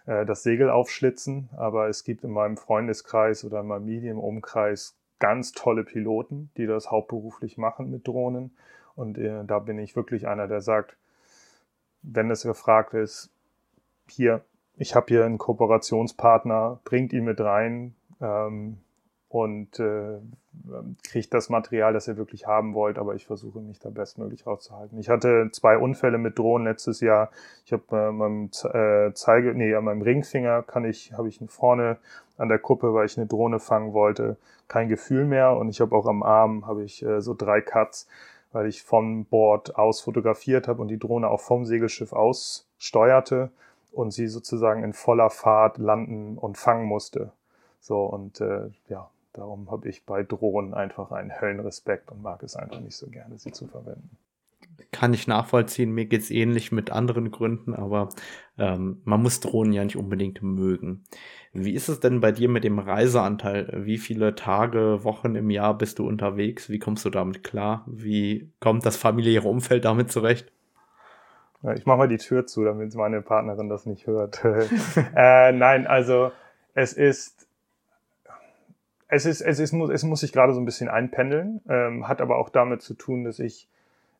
[0.07, 1.51] äh, das Segel aufschlitzen.
[1.55, 6.91] Aber es gibt in meinem Freundeskreis oder in meinem Medienumkreis ganz tolle Piloten, die das
[6.91, 8.57] hauptberuflich machen mit Drohnen.
[8.97, 10.97] Und äh, da bin ich wirklich einer, der sagt,
[12.03, 13.31] wenn es gefragt ist,
[14.09, 14.41] hier,
[14.77, 17.95] ich habe hier einen Kooperationspartner, bringt ihn mit rein.
[18.21, 18.79] Ähm,
[19.33, 20.19] und äh,
[21.05, 24.99] kriegt das Material, das ihr wirklich haben wollt, aber ich versuche mich da bestmöglich rauszuhalten.
[24.99, 27.31] Ich hatte zwei Unfälle mit Drohnen letztes Jahr.
[27.65, 31.97] Ich habe äh, meinem äh, Zeige, nee, an meinem Ringfinger kann ich, habe ich vorne
[32.37, 34.37] an der Kuppe, weil ich eine Drohne fangen wollte,
[34.69, 38.07] kein Gefühl mehr und ich habe auch am Arm habe ich äh, so drei Cuts,
[38.53, 43.51] weil ich vom Bord aus fotografiert habe und die Drohne auch vom Segelschiff aus steuerte
[43.93, 47.33] und sie sozusagen in voller Fahrt landen und fangen musste.
[47.81, 52.55] So und äh, ja, Darum habe ich bei Drohnen einfach einen Höllenrespekt und mag es
[52.55, 54.19] einfach nicht so gerne, sie zu verwenden.
[54.91, 58.11] Kann ich nachvollziehen, mir geht es ähnlich mit anderen Gründen, aber
[58.59, 61.05] ähm, man muss Drohnen ja nicht unbedingt mögen.
[61.53, 63.85] Wie ist es denn bei dir mit dem Reiseanteil?
[63.87, 66.69] Wie viele Tage, Wochen im Jahr bist du unterwegs?
[66.69, 67.85] Wie kommst du damit klar?
[67.87, 70.53] Wie kommt das familiäre Umfeld damit zurecht?
[71.75, 74.45] Ich mache mal die Tür zu, damit meine Partnerin das nicht hört.
[74.45, 76.33] äh, nein, also
[76.75, 77.47] es ist
[79.13, 82.23] es ist, es ist, muss, es muss sich gerade so ein bisschen einpendeln, ähm, hat
[82.23, 83.69] aber auch damit zu tun, dass ich,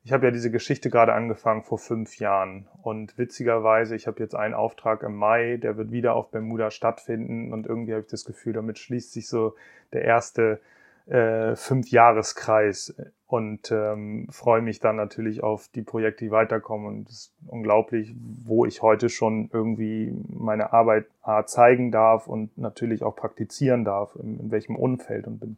[0.03, 2.67] ich habe ja diese Geschichte gerade angefangen vor fünf Jahren.
[2.83, 7.51] Und witzigerweise, ich habe jetzt einen Auftrag im Mai, der wird wieder auf Bermuda stattfinden.
[7.53, 9.55] Und irgendwie habe ich das Gefühl, damit schließt sich so
[9.93, 10.59] der erste
[11.05, 12.95] äh, Fünfjahreskreis
[13.27, 16.85] und ähm, freue mich dann natürlich auf die Projekte, die weiterkommen.
[16.85, 18.13] Und es ist unglaublich,
[18.45, 21.07] wo ich heute schon irgendwie meine Arbeit
[21.45, 25.57] zeigen darf und natürlich auch praktizieren darf, in, in welchem Umfeld und bin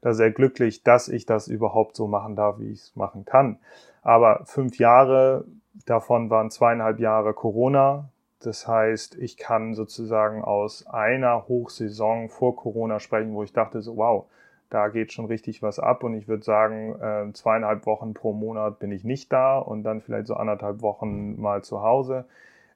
[0.00, 3.58] da sehr glücklich, dass ich das überhaupt so machen darf, wie ich es machen kann.
[4.02, 5.44] Aber fünf Jahre,
[5.86, 8.08] davon waren zweieinhalb Jahre Corona.
[8.40, 13.96] Das heißt, ich kann sozusagen aus einer Hochsaison vor Corona sprechen, wo ich dachte so,
[13.96, 14.26] wow,
[14.70, 18.78] Da geht schon richtig was ab und ich würde sagen, äh, zweieinhalb Wochen pro Monat
[18.78, 22.26] bin ich nicht da und dann vielleicht so anderthalb Wochen mal zu Hause.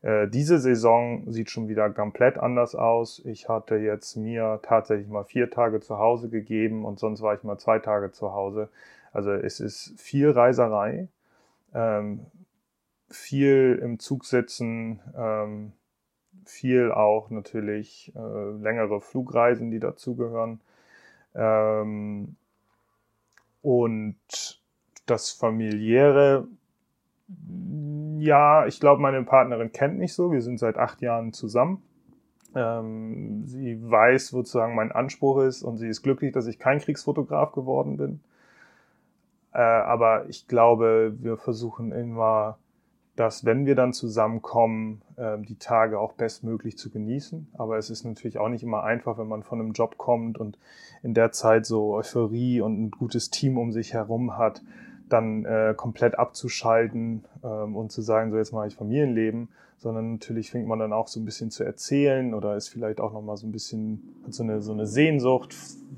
[0.02, 3.22] Äh, diese Saison sieht schon wieder komplett anders aus.
[3.24, 7.42] Ich hatte jetzt mir tatsächlich mal vier Tage zu Hause gegeben und sonst war ich
[7.44, 8.68] mal zwei Tage zu Hause.
[9.12, 11.08] Also es ist viel Reiserei,
[11.74, 12.26] ähm,
[13.10, 15.72] viel im Zug sitzen, ähm,
[16.46, 20.60] viel auch natürlich äh, längere Flugreisen, die dazugehören.
[21.34, 22.36] Ähm,
[23.62, 24.16] und
[25.06, 26.46] das familiäre,
[28.18, 30.32] ja, ich glaube, meine Partnerin kennt mich so.
[30.32, 31.82] Wir sind seit acht Jahren zusammen.
[32.54, 37.52] Ähm, sie weiß sozusagen mein Anspruch ist und sie ist glücklich, dass ich kein Kriegsfotograf
[37.52, 38.20] geworden bin.
[39.52, 42.58] Äh, aber ich glaube, wir versuchen immer
[43.16, 47.48] dass wenn wir dann zusammenkommen, äh, die Tage auch bestmöglich zu genießen.
[47.54, 50.58] Aber es ist natürlich auch nicht immer einfach, wenn man von einem Job kommt und
[51.02, 54.62] in der Zeit so Euphorie und ein gutes Team um sich herum hat,
[55.08, 60.50] dann äh, komplett abzuschalten ähm, und zu sagen, so jetzt mache ich Familienleben, sondern natürlich
[60.50, 63.46] fängt man dann auch so ein bisschen zu erzählen oder ist vielleicht auch nochmal so
[63.46, 65.54] ein bisschen so eine, so eine Sehnsucht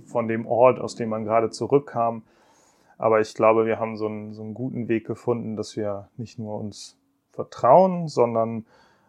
[0.06, 2.22] von dem Ort, aus dem man gerade zurückkam.
[2.98, 6.38] Aber ich glaube, wir haben so einen, so einen guten Weg gefunden, dass wir nicht
[6.38, 6.96] nur uns
[7.34, 8.64] vertrauen, sondern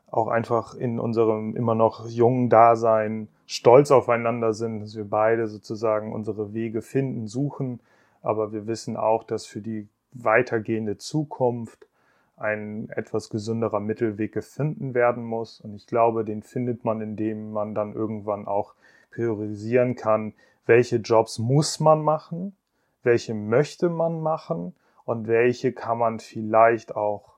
[0.10, 6.14] auch einfach in unserem immer noch jungen Dasein stolz aufeinander sind, dass wir beide sozusagen
[6.14, 7.80] unsere Wege finden, suchen.
[8.22, 11.88] Aber wir wissen auch, dass für die weitergehende Zukunft
[12.38, 15.62] ein etwas gesünderer Mittelweg gefunden werden muss.
[15.62, 18.74] Und ich glaube, den findet man, indem man dann irgendwann auch
[19.12, 20.34] priorisieren kann,
[20.66, 22.56] welche Jobs muss man machen,
[23.04, 24.74] welche möchte man machen
[25.06, 27.35] und welche kann man vielleicht auch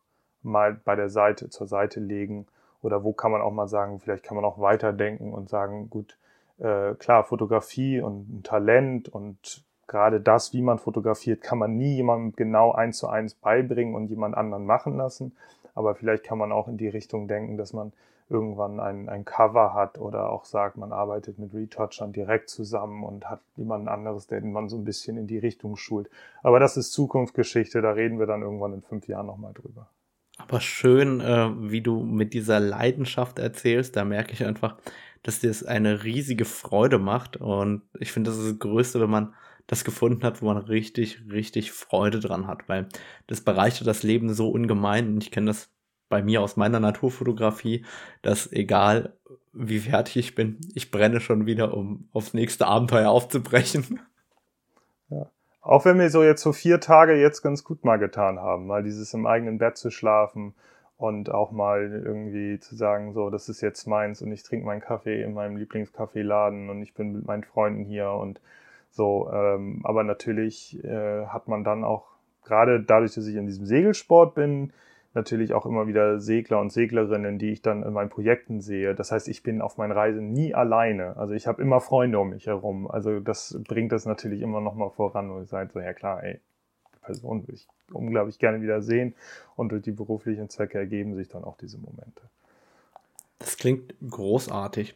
[0.47, 2.47] mal bei der Seite zur Seite legen?
[2.81, 6.17] Oder wo kann man auch mal sagen, vielleicht kann man auch weiterdenken und sagen, gut,
[6.59, 11.95] äh, klar, Fotografie und ein Talent und gerade das, wie man fotografiert, kann man nie
[11.95, 15.35] jemandem genau eins zu eins beibringen und jemand anderen machen lassen.
[15.75, 17.93] Aber vielleicht kann man auch in die Richtung denken, dass man
[18.29, 23.29] irgendwann ein, ein Cover hat oder auch sagt, man arbeitet mit Retouchern direkt zusammen und
[23.29, 26.09] hat jemand anderes, den man so ein bisschen in die Richtung schult.
[26.43, 29.87] Aber das ist Zukunftsgeschichte, da reden wir dann irgendwann in fünf Jahren nochmal drüber.
[30.37, 33.95] Aber schön, äh, wie du mit dieser Leidenschaft erzählst.
[33.95, 34.77] Da merke ich einfach,
[35.23, 37.37] dass dir es eine riesige Freude macht.
[37.37, 39.33] Und ich finde, das ist das Größte, wenn man
[39.67, 42.87] das gefunden hat, wo man richtig, richtig Freude dran hat, weil
[43.27, 45.09] das bereichert das Leben so ungemein.
[45.09, 45.69] Und ich kenne das
[46.09, 47.85] bei mir aus meiner Naturfotografie,
[48.21, 49.17] dass egal
[49.51, 53.99] wie fertig ich bin, ich brenne schon wieder, um aufs nächste Abenteuer aufzubrechen.
[55.09, 55.31] Ja.
[55.67, 58.83] Auch wenn wir so jetzt so vier Tage jetzt ganz gut mal getan haben, mal
[58.83, 60.53] dieses im eigenen Bett zu schlafen
[60.95, 64.79] und auch mal irgendwie zu sagen, so, das ist jetzt meins und ich trinke meinen
[64.79, 68.39] Kaffee in meinem Lieblingskaffeeladen und ich bin mit meinen Freunden hier und
[68.91, 69.29] so.
[69.29, 72.05] Ähm, aber natürlich äh, hat man dann auch,
[72.45, 74.71] gerade dadurch, dass ich in diesem Segelsport bin,
[75.17, 78.95] natürlich auch immer wieder Segler und Seglerinnen, die ich dann in meinen Projekten sehe.
[78.95, 81.17] Das heißt, ich bin auf meinen Reisen nie alleine.
[81.17, 82.89] Also ich habe immer Freunde um mich herum.
[82.89, 86.39] Also das bringt das natürlich immer noch mal voran, ich sage so, ja klar, ey,
[86.95, 89.15] die Person will ich unglaublich gerne wieder sehen
[89.55, 92.21] und durch die beruflichen Zwecke ergeben sich dann auch diese Momente.
[93.39, 94.95] Das klingt großartig.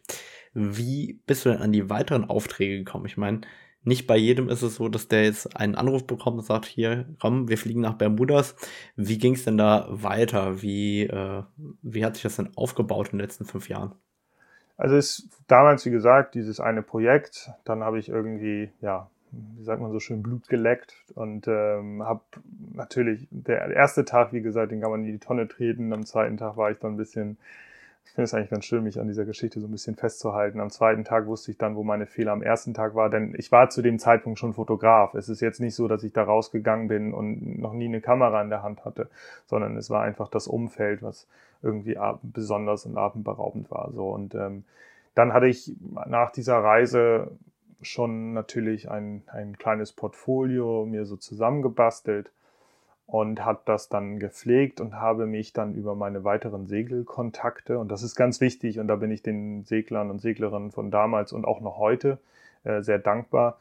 [0.53, 3.05] Wie bist du denn an die weiteren Aufträge gekommen?
[3.05, 3.41] Ich meine,
[3.83, 7.05] nicht bei jedem ist es so, dass der jetzt einen Anruf bekommt und sagt, hier,
[7.19, 8.55] komm, wir fliegen nach Bermudas.
[8.95, 10.61] Wie ging es denn da weiter?
[10.61, 11.43] Wie, äh,
[11.81, 13.93] wie hat sich das denn aufgebaut in den letzten fünf Jahren?
[14.77, 17.49] Also ist damals, wie gesagt, dieses eine Projekt.
[17.65, 22.21] Dann habe ich irgendwie, ja, wie sagt man so schön, Blut geleckt und ähm, habe
[22.73, 25.93] natürlich, der erste Tag, wie gesagt, den kann man in die Tonne treten.
[25.93, 27.37] Am zweiten Tag war ich dann ein bisschen
[28.05, 30.59] ich finde es eigentlich ganz schön, mich an dieser Geschichte so ein bisschen festzuhalten.
[30.59, 33.53] Am zweiten Tag wusste ich dann, wo meine Fehler am ersten Tag war, denn ich
[33.53, 35.13] war zu dem Zeitpunkt schon Fotograf.
[35.13, 38.41] Es ist jetzt nicht so, dass ich da rausgegangen bin und noch nie eine Kamera
[38.41, 39.09] in der Hand hatte,
[39.45, 41.25] sondern es war einfach das Umfeld, was
[41.61, 43.91] irgendwie besonders und atemberaubend war.
[43.93, 44.65] So und ähm,
[45.15, 45.71] dann hatte ich
[46.05, 47.31] nach dieser Reise
[47.81, 52.31] schon natürlich ein, ein kleines Portfolio mir so zusammengebastelt
[53.11, 58.03] und hat das dann gepflegt und habe mich dann über meine weiteren Segelkontakte, und das
[58.03, 61.59] ist ganz wichtig, und da bin ich den Seglern und Seglerinnen von damals und auch
[61.59, 62.19] noch heute
[62.63, 63.57] äh, sehr dankbar,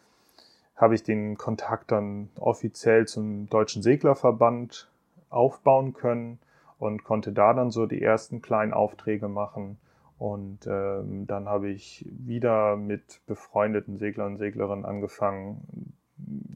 [0.77, 4.89] habe ich den Kontakt dann offiziell zum Deutschen Seglerverband
[5.31, 6.39] aufbauen können
[6.79, 9.79] und konnte da dann so die ersten kleinen Aufträge machen.
[10.17, 15.93] Und ähm, dann habe ich wieder mit befreundeten Seglern und Seglerinnen angefangen,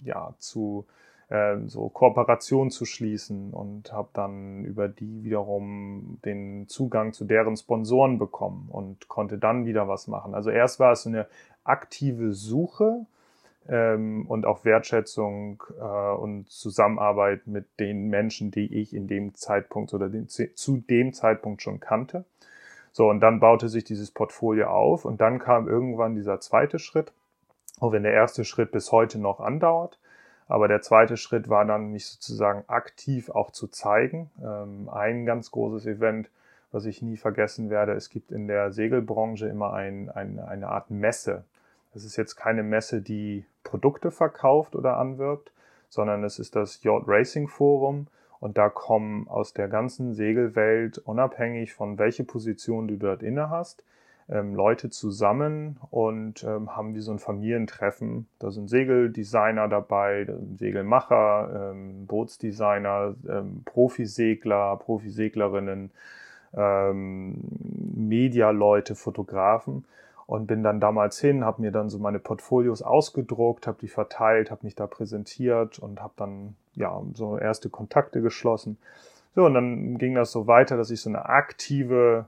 [0.05, 0.95] ja, zu ähm,
[1.67, 8.19] so Kooperation zu schließen und habe dann über die wiederum den Zugang zu deren Sponsoren
[8.19, 10.35] bekommen und konnte dann wieder was machen.
[10.35, 11.27] Also erst war es eine
[11.65, 13.07] aktive Suche
[13.69, 19.95] ähm, und auch Wertschätzung äh, und Zusammenarbeit mit den Menschen, die ich in dem Zeitpunkt
[19.95, 22.25] oder den, zu dem Zeitpunkt schon kannte.
[22.93, 27.13] So, und dann baute sich dieses Portfolio auf und dann kam irgendwann dieser zweite Schritt,
[27.81, 29.99] auch wenn der erste Schritt bis heute noch andauert.
[30.47, 34.31] Aber der zweite Schritt war dann, mich sozusagen aktiv auch zu zeigen.
[34.43, 36.29] Ähm, ein ganz großes Event,
[36.71, 40.91] was ich nie vergessen werde, es gibt in der Segelbranche immer ein, ein, eine Art
[40.91, 41.45] Messe.
[41.95, 45.53] Es ist jetzt keine Messe, die Produkte verkauft oder anwirbt,
[45.89, 48.09] sondern es ist das Yacht Racing Forum
[48.41, 53.85] und da kommen aus der ganzen Segelwelt, unabhängig von welche Position du dort inne hast,
[54.29, 58.27] ähm, Leute zusammen und ähm, haben wie so ein Familientreffen.
[58.39, 65.91] Da sind Segeldesigner dabei, Segelmacher, ähm, Bootsdesigner, ähm, Profisegler, Profiseglerinnen,
[66.55, 67.35] ähm,
[67.95, 69.85] Medialeute, Fotografen
[70.27, 74.51] und bin dann damals hin, habe mir dann so meine Portfolios ausgedruckt, habe die verteilt,
[74.51, 78.79] habe mich da präsentiert und habe dann ja so erste Kontakte geschlossen.
[79.35, 82.27] So, und dann ging das so weiter, dass ich so eine aktive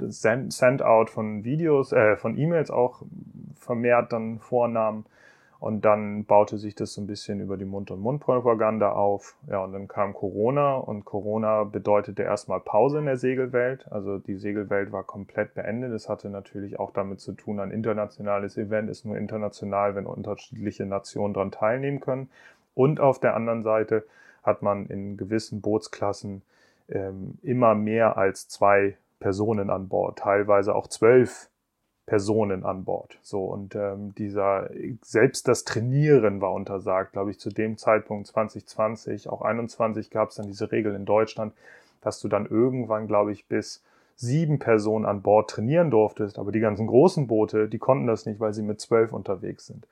[0.00, 3.02] Send-out von Videos, äh, von E-Mails auch
[3.54, 5.04] vermehrt dann vornahm.
[5.60, 9.34] Und dann baute sich das so ein bisschen über die Mund- und Mundpropaganda auf.
[9.48, 13.90] Ja, und dann kam Corona und Corona bedeutete erstmal Pause in der Segelwelt.
[13.90, 15.92] Also die Segelwelt war komplett beendet.
[15.92, 20.86] Das hatte natürlich auch damit zu tun, ein internationales Event ist nur international, wenn unterschiedliche
[20.86, 22.30] Nationen daran teilnehmen können.
[22.74, 24.04] Und auf der anderen Seite
[24.42, 26.42] hat man in gewissen Bootsklassen
[26.88, 31.48] ähm, immer mehr als zwei Personen an Bord, teilweise auch zwölf
[32.06, 33.18] Personen an Bord.
[33.22, 34.70] So und ähm, dieser
[35.02, 40.36] selbst das Trainieren war untersagt, glaube ich, zu dem Zeitpunkt 2020, auch 21 gab es
[40.36, 41.52] dann diese Regel in Deutschland,
[42.00, 43.82] dass du dann irgendwann, glaube ich, bis
[44.16, 48.40] sieben Personen an Bord trainieren durftest, aber die ganzen großen Boote, die konnten das nicht,
[48.40, 49.86] weil sie mit zwölf unterwegs sind.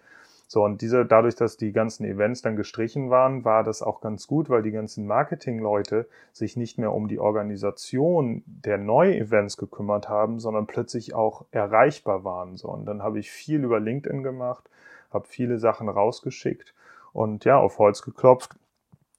[0.48, 4.28] So, und diese, dadurch, dass die ganzen Events dann gestrichen waren, war das auch ganz
[4.28, 10.38] gut, weil die ganzen Marketingleute sich nicht mehr um die Organisation der Neu-Events gekümmert haben,
[10.38, 12.56] sondern plötzlich auch erreichbar waren.
[12.56, 14.70] So, und dann habe ich viel über LinkedIn gemacht,
[15.12, 16.74] habe viele Sachen rausgeschickt
[17.12, 18.54] und ja, auf Holz geklopft.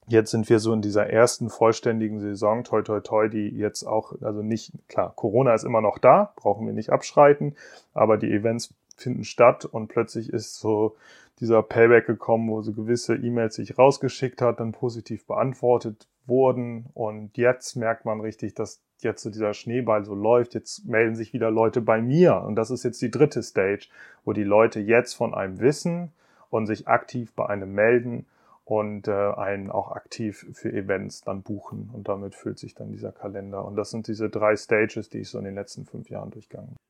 [0.10, 4.14] Jetzt sind wir so in dieser ersten vollständigen Saison, toi toi toi, die jetzt auch,
[4.22, 7.58] also nicht, klar, Corona ist immer noch da, brauchen wir nicht abschreiten,
[7.94, 10.96] aber die Events finden statt und plötzlich ist so
[11.40, 16.88] dieser Payback gekommen, wo so gewisse E-Mails sich rausgeschickt hat, dann positiv beantwortet wurden.
[16.94, 21.34] Und jetzt merkt man richtig, dass jetzt so dieser Schneeball so läuft, jetzt melden sich
[21.34, 22.42] wieder Leute bei mir.
[22.42, 23.88] Und das ist jetzt die dritte Stage,
[24.26, 26.12] wo die Leute jetzt von einem wissen
[26.50, 28.26] und sich aktiv bei einem melden
[28.66, 31.90] und äh, einen auch aktiv für Events dann buchen.
[31.94, 33.64] Und damit füllt sich dann dieser Kalender.
[33.64, 36.72] Und das sind diese drei Stages, die ich so in den letzten fünf Jahren durchgegangen
[36.72, 36.87] bin.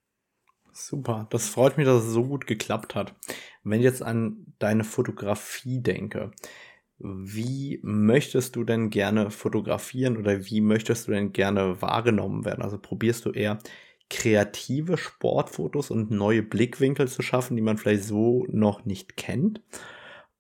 [0.80, 3.16] Super, das freut mich, dass es so gut geklappt hat.
[3.64, 6.32] Wenn ich jetzt an deine Fotografie denke,
[7.00, 12.62] wie möchtest du denn gerne fotografieren oder wie möchtest du denn gerne wahrgenommen werden?
[12.62, 13.58] Also probierst du eher
[14.12, 19.62] kreative Sportfotos und neue Blickwinkel zu schaffen, die man vielleicht so noch nicht kennt?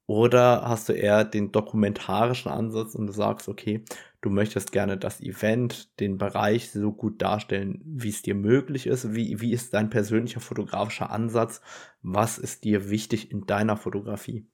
[0.07, 3.83] Oder hast du eher den dokumentarischen Ansatz und du sagst, okay,
[4.27, 9.15] du möchtest gerne das Event, den Bereich so gut darstellen, wie es dir möglich ist?
[9.15, 11.61] Wie, wie ist dein persönlicher fotografischer Ansatz?
[12.01, 14.45] Was ist dir wichtig in deiner Fotografie?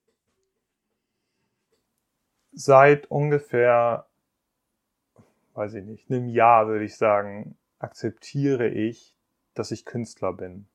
[2.52, 4.06] Seit ungefähr,
[5.56, 9.16] weiß ich nicht, einem Jahr würde ich sagen, akzeptiere ich,
[9.56, 10.68] dass ich Künstler bin.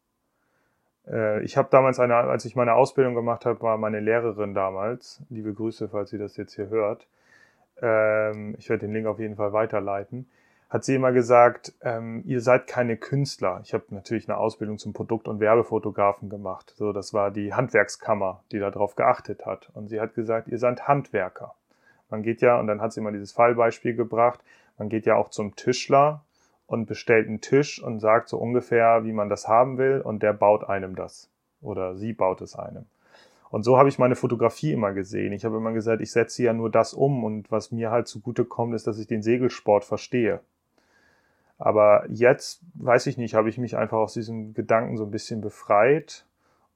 [1.06, 5.22] Äh, ich habe damals eine, als ich meine Ausbildung gemacht habe, war meine Lehrerin damals,
[5.28, 7.06] liebe Grüße, falls sie das jetzt hier hört,
[7.82, 10.28] ähm, ich werde den Link auf jeden Fall weiterleiten,
[10.70, 13.60] hat sie immer gesagt, ähm, ihr seid keine Künstler.
[13.64, 16.74] Ich habe natürlich eine Ausbildung zum Produkt- und Werbefotografen gemacht.
[16.76, 19.70] So, das war die Handwerkskammer, die darauf geachtet hat.
[19.72, 21.54] Und sie hat gesagt, ihr seid Handwerker.
[22.10, 24.40] Man geht ja, und dann hat sie immer dieses Fallbeispiel gebracht,
[24.76, 26.22] man geht ja auch zum Tischler
[26.66, 30.32] und bestellt einen Tisch und sagt so ungefähr, wie man das haben will und der
[30.32, 32.86] baut einem das oder sie baut es einem.
[33.50, 35.32] Und so habe ich meine Fotografie immer gesehen.
[35.32, 38.44] Ich habe immer gesagt, ich setze ja nur das um und was mir halt zugute
[38.44, 40.40] kommt, ist, dass ich den Segelsport verstehe.
[41.58, 45.40] Aber jetzt, weiß ich nicht, habe ich mich einfach aus diesem Gedanken so ein bisschen
[45.40, 46.24] befreit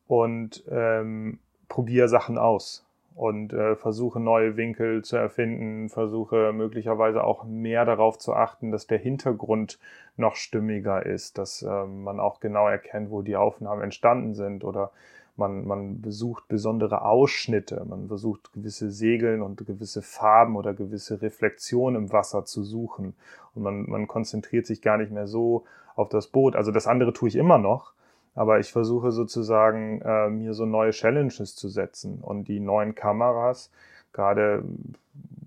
[0.08, 1.38] und ähm,
[1.68, 2.84] probiere Sachen aus
[3.14, 8.86] und äh, versuche neue Winkel zu erfinden, versuche möglicherweise auch mehr darauf zu achten, dass
[8.86, 9.78] der Hintergrund
[10.16, 14.90] noch stimmiger ist, dass äh, man auch genau erkennt, wo die Aufnahmen entstanden sind oder
[15.36, 22.04] man, man besucht besondere Ausschnitte, man versucht gewisse Segeln und gewisse Farben oder gewisse Reflexionen
[22.04, 23.14] im Wasser zu suchen
[23.54, 25.64] und man, man konzentriert sich gar nicht mehr so
[25.94, 26.56] auf das Boot.
[26.56, 27.92] Also das andere tue ich immer noch,
[28.34, 32.20] Aber ich versuche sozusagen, äh, mir so neue Challenges zu setzen.
[32.20, 33.70] Und die neuen Kameras,
[34.12, 34.64] gerade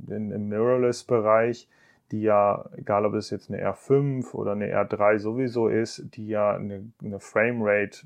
[0.08, 1.68] in, im Mirrorless-Bereich,
[2.12, 6.56] die ja, egal ob es jetzt eine R5 oder eine R3 sowieso ist, die ja
[6.56, 8.06] eine, eine Framerate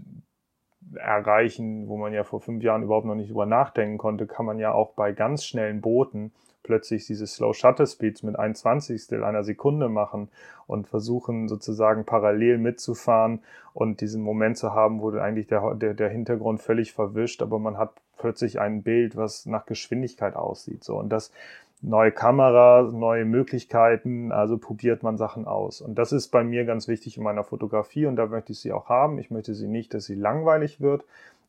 [0.96, 4.60] erreichen, wo man ja vor fünf Jahren überhaupt noch nicht drüber nachdenken konnte, kann man
[4.60, 6.32] ja auch bei ganz schnellen Booten
[6.64, 10.30] plötzlich diese Slow Shutter Speeds mit ein Zwanzigstel einer Sekunde machen
[10.68, 13.42] und versuchen sozusagen parallel mitzufahren
[13.74, 17.78] und diesen Moment zu haben, wo eigentlich der, der, der Hintergrund völlig verwischt, aber man
[17.78, 20.84] hat plötzlich ein Bild, was nach Geschwindigkeit aussieht.
[20.84, 21.32] So und das
[21.82, 25.82] neue Kamera, neue Möglichkeiten, also probiert man Sachen aus.
[25.82, 28.74] Und das ist bei mir ganz wichtig in meiner Fotografie und da möchte ich sie
[28.74, 29.18] auch haben.
[29.18, 31.06] Ich möchte sie nicht, dass sie langweilig wird,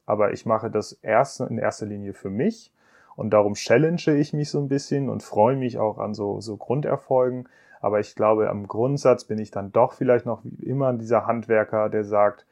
[0.06, 2.72] aber ich mache das erst in erster Linie für mich
[3.16, 6.56] und darum challenge ich mich so ein bisschen und freue mich auch an so, so
[6.56, 7.48] Grunderfolgen.
[7.80, 12.04] Aber ich glaube, am Grundsatz bin ich dann doch vielleicht noch immer dieser Handwerker, der
[12.04, 12.46] sagt,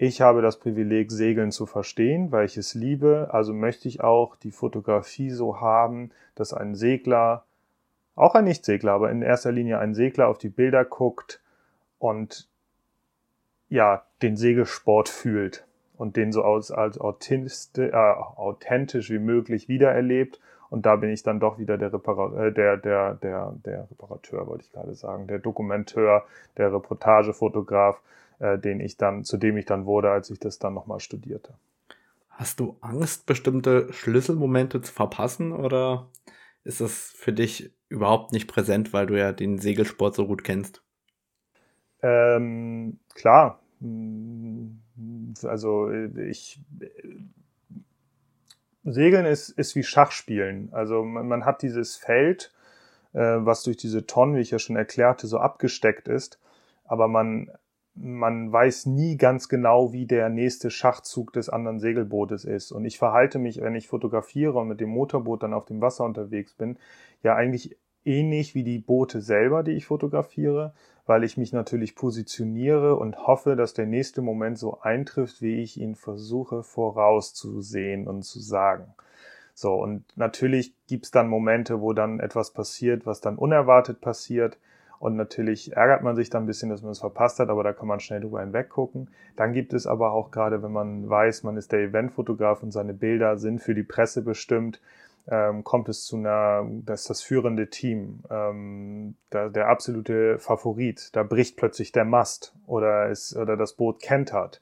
[0.00, 3.30] ich habe das Privileg, Segeln zu verstehen, weil ich es liebe.
[3.32, 7.42] Also möchte ich auch die Fotografie so haben, dass ein Segler,
[8.14, 11.42] auch ein Nichtsegler, aber in erster Linie ein Segler auf die Bilder guckt
[11.98, 12.48] und
[13.70, 20.38] ja, den Segelsport fühlt und den so als, als authentisch, äh, authentisch wie möglich wiedererlebt.
[20.70, 24.46] Und da bin ich dann doch wieder der, Repara äh, der, der, der, der Reparateur,
[24.46, 26.24] wollte ich gerade sagen, der Dokumenteur,
[26.56, 28.00] der Reportagefotograf,
[28.38, 31.54] äh, den ich dann, zu dem ich dann wurde, als ich das dann nochmal studierte.
[32.30, 36.08] Hast du Angst, bestimmte Schlüsselmomente zu verpassen oder
[36.64, 40.82] ist das für dich überhaupt nicht präsent, weil du ja den Segelsport so gut kennst?
[42.02, 43.60] Ähm, klar,
[45.42, 46.60] also ich
[48.84, 50.68] Segeln ist, ist wie Schachspielen.
[50.72, 52.52] Also man, man hat dieses Feld,
[53.12, 56.38] äh, was durch diese Tonnen, wie ich ja schon erklärte, so abgesteckt ist,
[56.84, 57.50] aber man,
[58.00, 62.72] man weiß nie ganz genau, wie der nächste Schachzug des anderen Segelbootes ist.
[62.72, 66.04] Und ich verhalte mich, wenn ich fotografiere und mit dem Motorboot dann auf dem Wasser
[66.04, 66.76] unterwegs bin,
[67.22, 70.72] ja eigentlich ähnlich wie die Boote selber, die ich fotografiere,
[71.06, 75.80] weil ich mich natürlich positioniere und hoffe, dass der nächste Moment so eintrifft, wie ich
[75.80, 78.94] ihn versuche vorauszusehen und zu sagen.
[79.54, 84.58] So, und natürlich gibt's dann Momente, wo dann etwas passiert, was dann unerwartet passiert.
[84.98, 87.72] Und natürlich ärgert man sich dann ein bisschen, dass man es verpasst hat, aber da
[87.72, 89.10] kann man schnell drüber hinweggucken.
[89.36, 92.94] Dann gibt es aber auch gerade, wenn man weiß, man ist der Eventfotograf und seine
[92.94, 94.80] Bilder sind für die Presse bestimmt,
[95.30, 101.14] ähm, kommt es zu einer, das ist das führende Team, ähm, der, der absolute Favorit.
[101.14, 104.60] Da bricht plötzlich der Mast oder ist oder das Boot kentert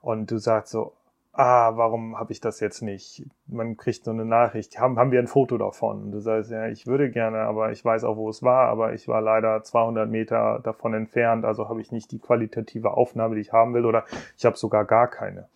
[0.00, 0.92] und du sagst so,
[1.32, 3.24] ah, warum habe ich das jetzt nicht?
[3.46, 6.02] Man kriegt so eine Nachricht, haben, haben wir ein Foto davon?
[6.02, 8.92] Und du sagst, ja, ich würde gerne, aber ich weiß auch, wo es war, aber
[8.92, 13.42] ich war leider 200 Meter davon entfernt, also habe ich nicht die qualitative Aufnahme, die
[13.42, 14.04] ich haben will, oder
[14.36, 15.48] ich habe sogar gar keine.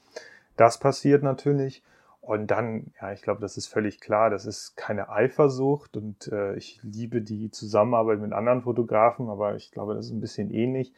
[0.57, 1.83] Das passiert natürlich.
[2.21, 6.55] Und dann, ja, ich glaube, das ist völlig klar, das ist keine Eifersucht und äh,
[6.55, 10.93] ich liebe die Zusammenarbeit mit anderen Fotografen, aber ich glaube, das ist ein bisschen ähnlich.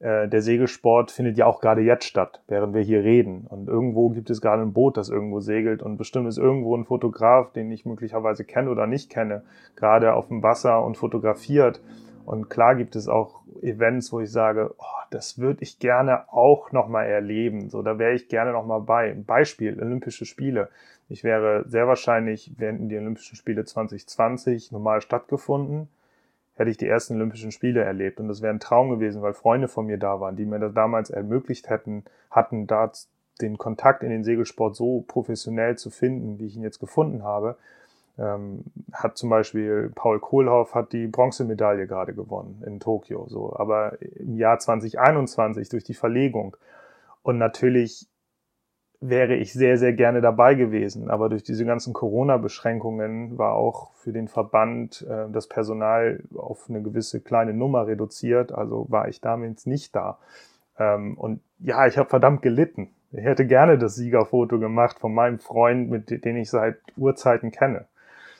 [0.00, 3.46] Äh, der Segelsport findet ja auch gerade jetzt statt, während wir hier reden.
[3.48, 6.86] Und irgendwo gibt es gerade ein Boot, das irgendwo segelt und bestimmt ist irgendwo ein
[6.86, 9.42] Fotograf, den ich möglicherweise kenne oder nicht kenne,
[9.76, 11.80] gerade auf dem Wasser und fotografiert.
[12.24, 16.72] Und klar gibt es auch Events, wo ich sage, oh, das würde ich gerne auch
[16.72, 17.68] nochmal erleben.
[17.68, 19.14] So, da wäre ich gerne nochmal bei.
[19.14, 20.70] Beispiel, Olympische Spiele.
[21.08, 25.88] Ich wäre sehr wahrscheinlich, wären die Olympischen Spiele 2020 normal stattgefunden,
[26.60, 28.20] hätte ich die ersten Olympischen Spiele erlebt.
[28.20, 30.74] Und das wäre ein Traum gewesen, weil Freunde von mir da waren, die mir das
[30.74, 32.92] damals ermöglicht hätten, hatten, da
[33.40, 37.56] den Kontakt in den Segelsport so professionell zu finden, wie ich ihn jetzt gefunden habe
[38.20, 43.56] ähm, hat zum Beispiel Paul Kohlhoff hat die Bronzemedaille gerade gewonnen in Tokio, so.
[43.56, 46.56] Aber im Jahr 2021 durch die Verlegung.
[47.22, 48.06] Und natürlich
[49.00, 51.10] wäre ich sehr, sehr gerne dabei gewesen.
[51.10, 56.82] Aber durch diese ganzen Corona-Beschränkungen war auch für den Verband äh, das Personal auf eine
[56.82, 58.52] gewisse kleine Nummer reduziert.
[58.52, 60.18] Also war ich damit nicht da.
[60.78, 62.90] Ähm, und ja, ich habe verdammt gelitten.
[63.12, 67.86] Ich hätte gerne das Siegerfoto gemacht von meinem Freund, mit dem ich seit Urzeiten kenne.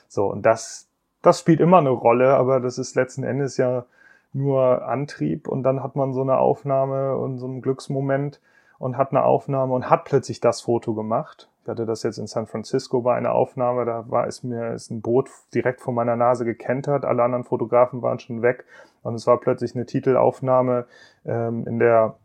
[0.07, 0.87] So, und das,
[1.21, 3.85] das spielt immer eine Rolle, aber das ist letzten Endes ja
[4.33, 8.39] nur Antrieb und dann hat man so eine Aufnahme und so einen Glücksmoment
[8.81, 11.47] und hat eine Aufnahme und hat plötzlich das Foto gemacht.
[11.61, 14.89] Ich hatte das jetzt in San Francisco bei einer Aufnahme, da war es mir ist
[14.89, 18.65] ein Boot direkt vor meiner Nase gekentert, alle anderen Fotografen waren schon weg
[19.03, 20.87] und es war plötzlich eine Titelaufnahme
[21.25, 22.15] ähm, in der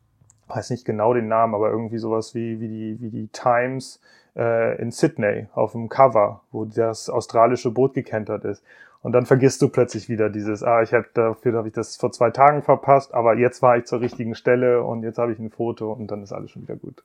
[0.48, 4.00] weiß nicht genau den Namen, aber irgendwie sowas wie, wie, die, wie die Times
[4.36, 8.62] äh, in Sydney auf dem Cover, wo das australische Boot gekentert ist.
[9.06, 12.10] Und dann vergisst du plötzlich wieder dieses, ah, ich habe dafür habe ich das vor
[12.10, 15.52] zwei Tagen verpasst, aber jetzt war ich zur richtigen Stelle und jetzt habe ich ein
[15.52, 17.04] Foto und dann ist alles schon wieder gut.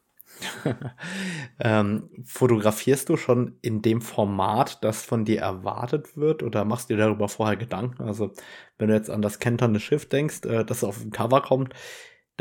[1.60, 6.96] ähm, fotografierst du schon in dem Format, das von dir erwartet wird, oder machst du
[6.96, 8.02] dir darüber vorher Gedanken?
[8.02, 8.32] Also,
[8.80, 11.76] wenn du jetzt an das kenternde Schiff denkst, äh, das auf dem Cover kommt,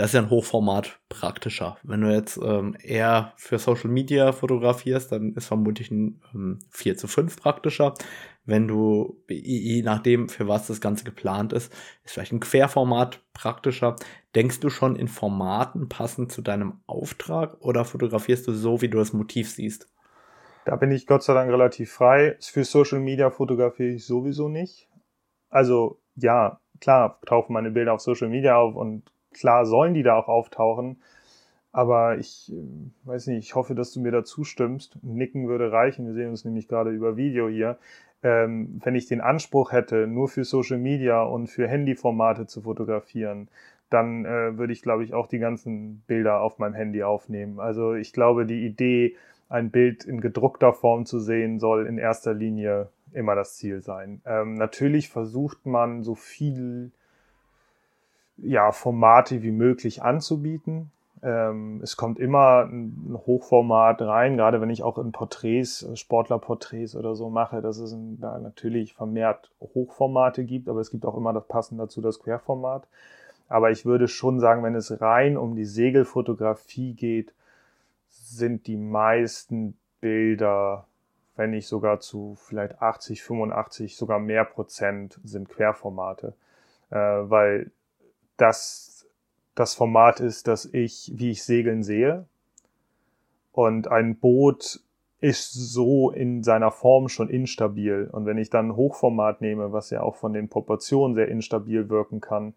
[0.01, 1.77] das ist ja ein Hochformat praktischer.
[1.83, 6.97] Wenn du jetzt ähm, eher für Social Media fotografierst, dann ist vermutlich ein ähm, 4
[6.97, 7.93] zu 5 praktischer.
[8.51, 11.73] Wenn du, je nachdem, für was das Ganze geplant ist,
[12.05, 13.95] ist vielleicht ein Querformat praktischer.
[14.35, 18.99] Denkst du schon in Formaten passend zu deinem Auftrag oder fotografierst du so, wie du
[18.99, 19.89] das Motiv siehst?
[20.65, 22.37] Da bin ich Gott sei Dank relativ frei.
[22.41, 24.89] Für Social Media fotografiere ich sowieso nicht.
[25.49, 30.17] Also ja, klar, tauchen meine Bilder auf Social Media auf und klar sollen die da
[30.17, 31.01] auch auftauchen.
[31.71, 34.99] Aber ich äh, weiß nicht, ich hoffe, dass du mir da zustimmst.
[35.03, 36.05] Nicken würde reichen.
[36.07, 37.79] Wir sehen uns nämlich gerade über Video hier.
[38.23, 43.49] Ähm, wenn ich den Anspruch hätte, nur für Social Media und für Handyformate zu fotografieren,
[43.89, 47.61] dann äh, würde ich, glaube ich, auch die ganzen Bilder auf meinem Handy aufnehmen.
[47.61, 49.17] Also ich glaube, die Idee,
[49.49, 54.21] ein Bild in gedruckter Form zu sehen, soll in erster Linie immer das Ziel sein.
[54.25, 56.93] Ähm, natürlich versucht man so viel
[58.37, 60.91] ja, Formate wie möglich anzubieten.
[61.23, 67.15] Ähm, es kommt immer ein Hochformat rein, gerade wenn ich auch in Porträts, Sportlerporträts oder
[67.15, 71.47] so mache, dass es da natürlich vermehrt Hochformate gibt, aber es gibt auch immer das
[71.47, 72.87] passend dazu das Querformat.
[73.49, 77.35] Aber ich würde schon sagen, wenn es rein um die Segelfotografie geht,
[78.09, 80.87] sind die meisten Bilder,
[81.37, 86.35] wenn nicht sogar zu vielleicht 80, 85, sogar mehr Prozent sind Querformate.
[86.91, 87.71] Äh, weil
[88.37, 88.90] das
[89.55, 92.27] das Format ist, dass ich, wie ich Segeln sehe.
[93.53, 94.81] Und ein Boot
[95.21, 98.09] ist so in seiner Form schon instabil.
[98.11, 102.21] Und wenn ich dann Hochformat nehme, was ja auch von den Proportionen sehr instabil wirken
[102.21, 102.55] kann,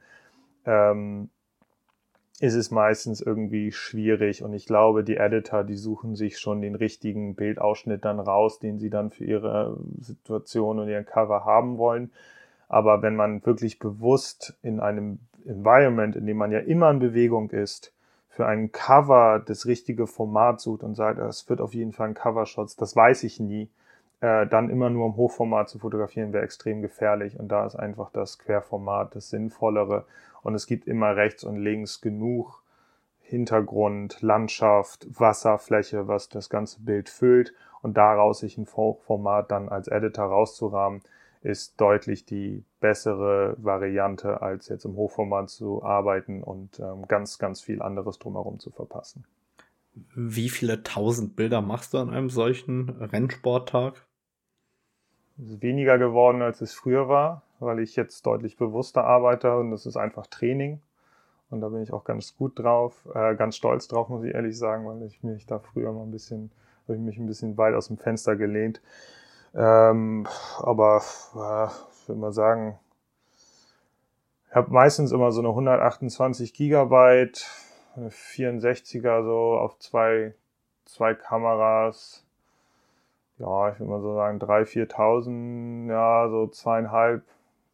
[0.66, 1.30] ähm,
[2.40, 4.44] ist es meistens irgendwie schwierig.
[4.44, 8.80] Und ich glaube, die Editor, die suchen sich schon den richtigen Bildausschnitt dann raus, den
[8.80, 12.12] sie dann für ihre Situation und ihren Cover haben wollen.
[12.74, 17.52] Aber wenn man wirklich bewusst in einem Environment, in dem man ja immer in Bewegung
[17.52, 17.94] ist,
[18.30, 22.14] für ein Cover das richtige Format sucht und sagt, es wird auf jeden Fall ein
[22.16, 23.70] Covershot, das weiß ich nie,
[24.22, 27.40] äh, dann immer nur im Hochformat zu fotografieren, wäre extrem gefährlich.
[27.40, 30.06] Und da ist einfach das Querformat das Sinnvollere.
[30.42, 32.64] Und es gibt immer rechts und links genug
[33.22, 37.54] Hintergrund, Landschaft, Wasserfläche, was das ganze Bild füllt.
[37.84, 41.04] Und daraus sich ein Hochformat dann als Editor rauszurahmen,
[41.44, 47.62] ist deutlich die bessere Variante, als jetzt im Hochformat zu arbeiten und ähm, ganz, ganz
[47.62, 49.26] viel anderes drumherum zu verpassen.
[50.16, 54.06] Wie viele tausend Bilder machst du an einem solchen Rennsporttag?
[55.38, 59.72] Es ist weniger geworden, als es früher war, weil ich jetzt deutlich bewusster arbeite und
[59.72, 60.82] das ist einfach Training.
[61.50, 64.58] Und da bin ich auch ganz gut drauf, äh, ganz stolz drauf, muss ich ehrlich
[64.58, 66.52] sagen, weil ich mich da früher mal ein bisschen,
[66.86, 68.82] habe ich mich ein bisschen weit aus dem Fenster gelehnt.
[69.56, 70.28] Ähm,
[70.60, 71.02] aber
[71.36, 71.68] äh,
[72.02, 72.80] ich würde mal sagen,
[74.50, 77.46] ich habe meistens immer so eine 128 Gigabyte,
[77.96, 80.34] eine 64er so auf zwei,
[80.86, 82.26] zwei Kameras.
[83.40, 87.24] Ja, ich würde mal so sagen, 3.000, 4.000, ja, so zweieinhalb,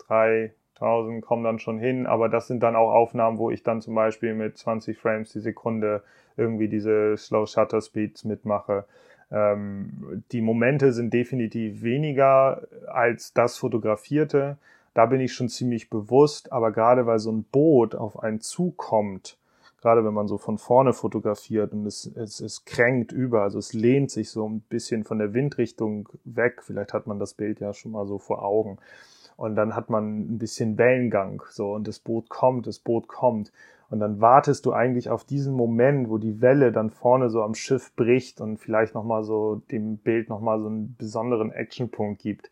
[0.07, 2.07] 3.000 kommen dann schon hin.
[2.07, 5.41] Aber das sind dann auch Aufnahmen, wo ich dann zum Beispiel mit 20 Frames die
[5.41, 6.03] Sekunde
[6.37, 8.85] irgendwie diese Slow Shutter Speeds mitmache.
[9.31, 14.57] Ähm, die Momente sind definitiv weniger als das Fotografierte.
[14.93, 19.37] Da bin ich schon ziemlich bewusst, aber gerade weil so ein Boot auf einen zukommt,
[19.81, 23.73] gerade wenn man so von vorne fotografiert und es, es, es kränkt über, also es
[23.73, 26.63] lehnt sich so ein bisschen von der Windrichtung weg.
[26.63, 28.77] Vielleicht hat man das Bild ja schon mal so vor Augen.
[29.37, 33.53] Und dann hat man ein bisschen Wellengang, so, und das Boot kommt, das Boot kommt.
[33.89, 37.55] Und dann wartest du eigentlich auf diesen Moment, wo die Welle dann vorne so am
[37.55, 42.51] Schiff bricht und vielleicht nochmal so dem Bild nochmal so einen besonderen Actionpunkt gibt.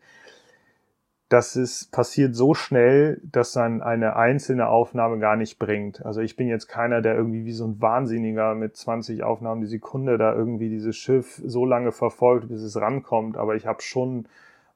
[1.28, 6.04] Das ist passiert so schnell, dass dann eine einzelne Aufnahme gar nicht bringt.
[6.04, 9.66] Also ich bin jetzt keiner, der irgendwie wie so ein Wahnsinniger mit 20 Aufnahmen die
[9.66, 13.36] Sekunde da irgendwie dieses Schiff so lange verfolgt, bis es rankommt.
[13.36, 14.26] Aber ich habe schon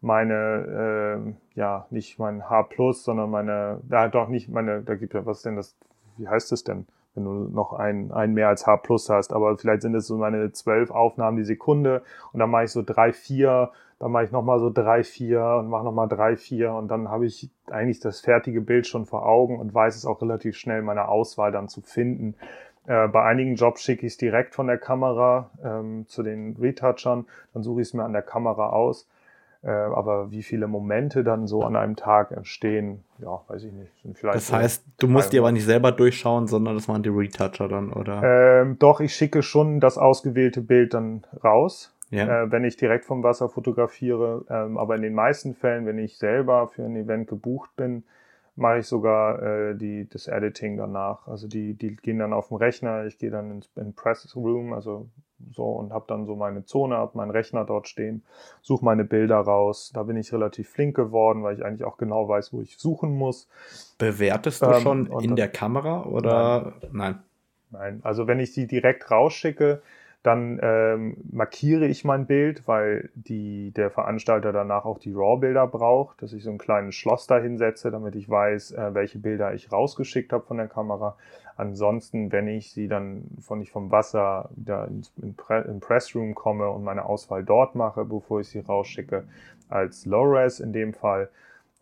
[0.03, 5.25] meine, äh, ja, nicht mein H+, sondern meine, ja doch nicht meine, da gibt ja,
[5.25, 5.75] was denn das
[6.17, 9.57] wie heißt es denn, wenn du noch ein, ein mehr als H plus hast, aber
[9.59, 12.03] vielleicht sind es so meine zwölf Aufnahmen die Sekunde
[12.33, 15.69] und dann mache ich so drei, vier, dann mache ich nochmal so drei, vier und
[15.69, 19.59] mache nochmal drei, vier und dann habe ich eigentlich das fertige Bild schon vor Augen
[19.59, 22.35] und weiß es auch relativ schnell, meine Auswahl dann zu finden.
[22.87, 27.27] Äh, bei einigen Jobs schicke ich es direkt von der Kamera ähm, zu den Retouchern,
[27.55, 29.09] dann suche ich es mir an der Kamera aus.
[29.65, 33.93] Äh, aber wie viele Momente dann so an einem Tag entstehen, ja, weiß ich nicht.
[34.23, 37.93] Das heißt, du musst die aber nicht selber durchschauen, sondern das waren die Retoucher dann,
[37.93, 38.23] oder?
[38.63, 42.43] Ähm, doch, ich schicke schon das ausgewählte Bild dann raus, ja.
[42.43, 44.45] äh, wenn ich direkt vom Wasser fotografiere.
[44.51, 48.03] Ähm, aber in den meisten Fällen, wenn ich selber für ein Event gebucht bin,
[48.57, 51.29] mache ich sogar äh, die, das Editing danach.
[51.29, 54.73] Also die, die gehen dann auf den Rechner, ich gehe dann ins in Press Room,
[54.73, 55.09] also
[55.53, 58.23] so und habe dann so meine Zone, habe meinen Rechner dort stehen,
[58.61, 59.91] suche meine Bilder raus.
[59.95, 63.17] Da bin ich relativ flink geworden, weil ich eigentlich auch genau weiß, wo ich suchen
[63.17, 63.49] muss.
[63.99, 66.93] Bewertest du ähm, schon in der Kamera oder nein?
[66.93, 67.23] Nein,
[67.71, 68.01] nein.
[68.03, 69.83] also wenn ich die direkt rausschicke,
[70.23, 76.23] dann ähm, markiere ich mein Bild, weil die, der Veranstalter danach auch die RAW-Bilder braucht,
[76.23, 79.73] dass ich so ein kleines Schloss da hinsetze, damit ich weiß, äh, welche Bilder ich
[79.73, 81.17] rausgeschickt habe von der Kamera.
[81.57, 86.35] Ansonsten, wenn ich sie dann von ich vom Wasser wieder ins, in Pre im Pressroom
[86.37, 89.25] komme und meine Auswahl dort mache, bevor ich sie rausschicke,
[89.69, 91.31] als Low-Res in dem Fall,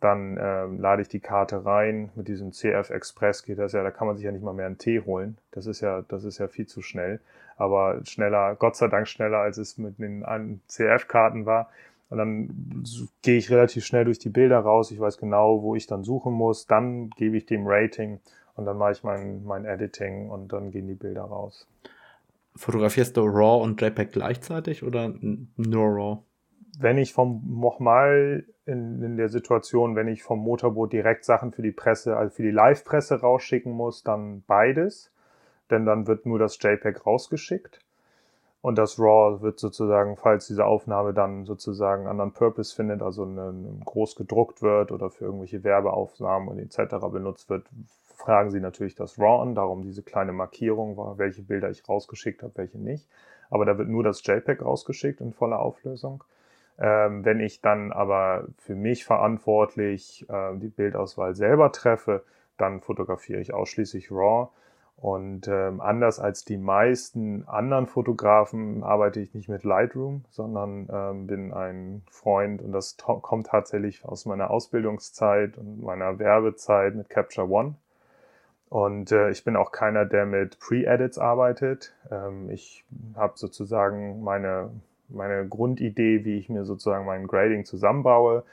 [0.01, 2.09] dann ähm, lade ich die Karte rein.
[2.15, 4.65] Mit diesem CF Express geht das ja, da kann man sich ja nicht mal mehr
[4.65, 5.37] einen Tee holen.
[5.51, 7.21] Das ist ja, das ist ja viel zu schnell
[7.61, 10.25] aber schneller, Gott sei Dank schneller, als es mit den
[10.67, 11.69] CF-Karten war.
[12.09, 12.83] Und dann
[13.21, 14.89] gehe ich relativ schnell durch die Bilder raus.
[14.89, 16.65] Ich weiß genau, wo ich dann suchen muss.
[16.65, 18.19] Dann gebe ich dem Rating
[18.55, 21.67] und dann mache ich mein, mein Editing und dann gehen die Bilder raus.
[22.55, 25.13] Fotografierst du RAW und JPEG gleichzeitig oder
[25.55, 26.23] nur RAW?
[26.77, 31.61] Wenn ich vom nochmal in, in der Situation, wenn ich vom Motorboot direkt Sachen für
[31.61, 35.11] die Presse, also für die Live-Presse rausschicken muss, dann beides
[35.71, 37.79] denn dann wird nur das JPEG rausgeschickt
[38.61, 43.53] und das RAW wird sozusagen, falls diese Aufnahme dann sozusagen anderen Purpose findet, also eine,
[43.83, 46.95] groß gedruckt wird oder für irgendwelche Werbeaufnahmen und etc.
[47.11, 47.65] benutzt wird,
[48.15, 52.43] fragen Sie natürlich das RAW an, darum diese kleine Markierung war, welche Bilder ich rausgeschickt
[52.43, 53.07] habe, welche nicht.
[53.49, 56.23] Aber da wird nur das JPEG rausgeschickt in voller Auflösung.
[56.81, 62.23] Ähm, wenn ich dann aber für mich verantwortlich äh, die Bildauswahl selber treffe,
[62.57, 64.49] dann fotografiere ich ausschließlich RAW
[65.01, 71.25] und ähm, anders als die meisten anderen Fotografen arbeite ich nicht mit Lightroom, sondern ähm,
[71.25, 77.49] bin ein Freund und das kommt tatsächlich aus meiner Ausbildungszeit und meiner Werbezeit mit Capture
[77.49, 77.75] One.
[78.69, 81.95] Und äh, ich bin auch keiner, der mit Pre-Edits arbeitet.
[82.11, 84.69] Ähm, ich habe sozusagen meine,
[85.13, 88.43] meine Grundidee, wie ich mir sozusagen mein Grading zusammenbaue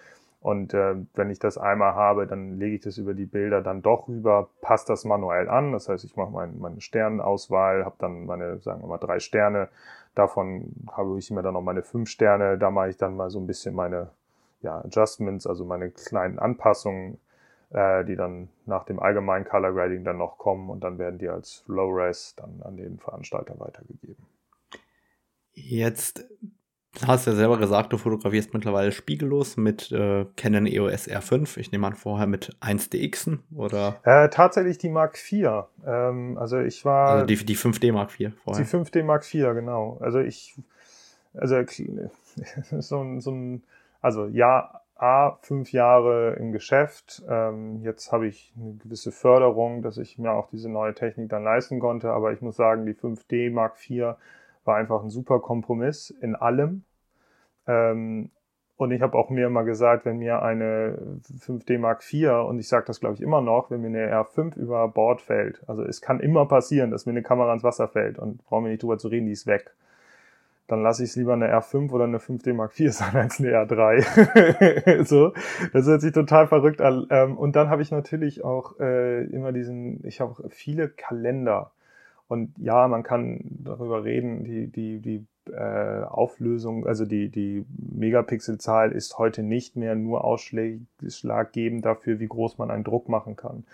[0.40, 3.82] und äh, wenn ich das einmal habe, dann lege ich das über die Bilder dann
[3.82, 5.72] doch rüber, passe das manuell an.
[5.72, 9.68] Das heißt, ich mache mein, meine Sternenauswahl, habe dann meine, sagen wir mal, drei Sterne.
[10.14, 12.56] Davon habe ich mir dann noch meine fünf Sterne.
[12.56, 14.10] Da mache ich dann mal so ein bisschen meine
[14.60, 17.18] ja, Adjustments, also meine kleinen Anpassungen,
[17.70, 21.28] äh, die dann nach dem allgemeinen Color Grading dann noch kommen und dann werden die
[21.28, 24.24] als Low-Res dann an den Veranstalter weitergegeben.
[25.64, 26.24] Jetzt
[27.00, 31.58] Du hast ja selber gesagt, du fotografierst mittlerweile spiegellos mit äh, Canon EOS R5.
[31.58, 34.00] Ich nehme an, vorher mit 1DXen oder?
[34.02, 35.64] Äh, tatsächlich die Mark IV.
[35.86, 37.10] Ähm, also ich war.
[37.10, 38.64] Also die, die 5D Mark IV vorher.
[38.64, 39.98] Die 5D Mark IV, genau.
[40.00, 40.56] Also ich,
[41.34, 41.56] also
[42.80, 43.62] so ein, so ein
[44.00, 47.22] also ja, A, fünf Jahre im Geschäft.
[47.28, 51.44] Ähm, jetzt habe ich eine gewisse Förderung, dass ich mir auch diese neue Technik dann
[51.44, 52.10] leisten konnte.
[52.10, 54.16] Aber ich muss sagen, die 5D Mark IV
[54.68, 56.84] war einfach ein super Kompromiss in allem.
[57.66, 58.30] Ähm,
[58.76, 60.96] und ich habe auch mir immer gesagt, wenn mir eine
[61.44, 64.56] 5D Mark IV, und ich sage das glaube ich immer noch, wenn mir eine R5
[64.56, 68.20] über Bord fällt, also es kann immer passieren, dass mir eine Kamera ins Wasser fällt
[68.20, 69.74] und brauchen wir nicht drüber zu reden, die ist weg.
[70.68, 73.50] Dann lasse ich es lieber eine R5 oder eine 5D Mark IV sein als eine
[73.50, 75.02] R3.
[75.04, 75.32] so,
[75.72, 77.06] das hört sich total verrückt an.
[77.10, 81.72] Ähm, und dann habe ich natürlich auch äh, immer diesen, ich habe viele Kalender.
[82.28, 88.92] Und ja, man kann darüber reden, die, die, die äh, Auflösung, also die, die Megapixelzahl
[88.92, 93.64] ist heute nicht mehr nur ausschlaggebend dafür, wie groß man einen Druck machen kann.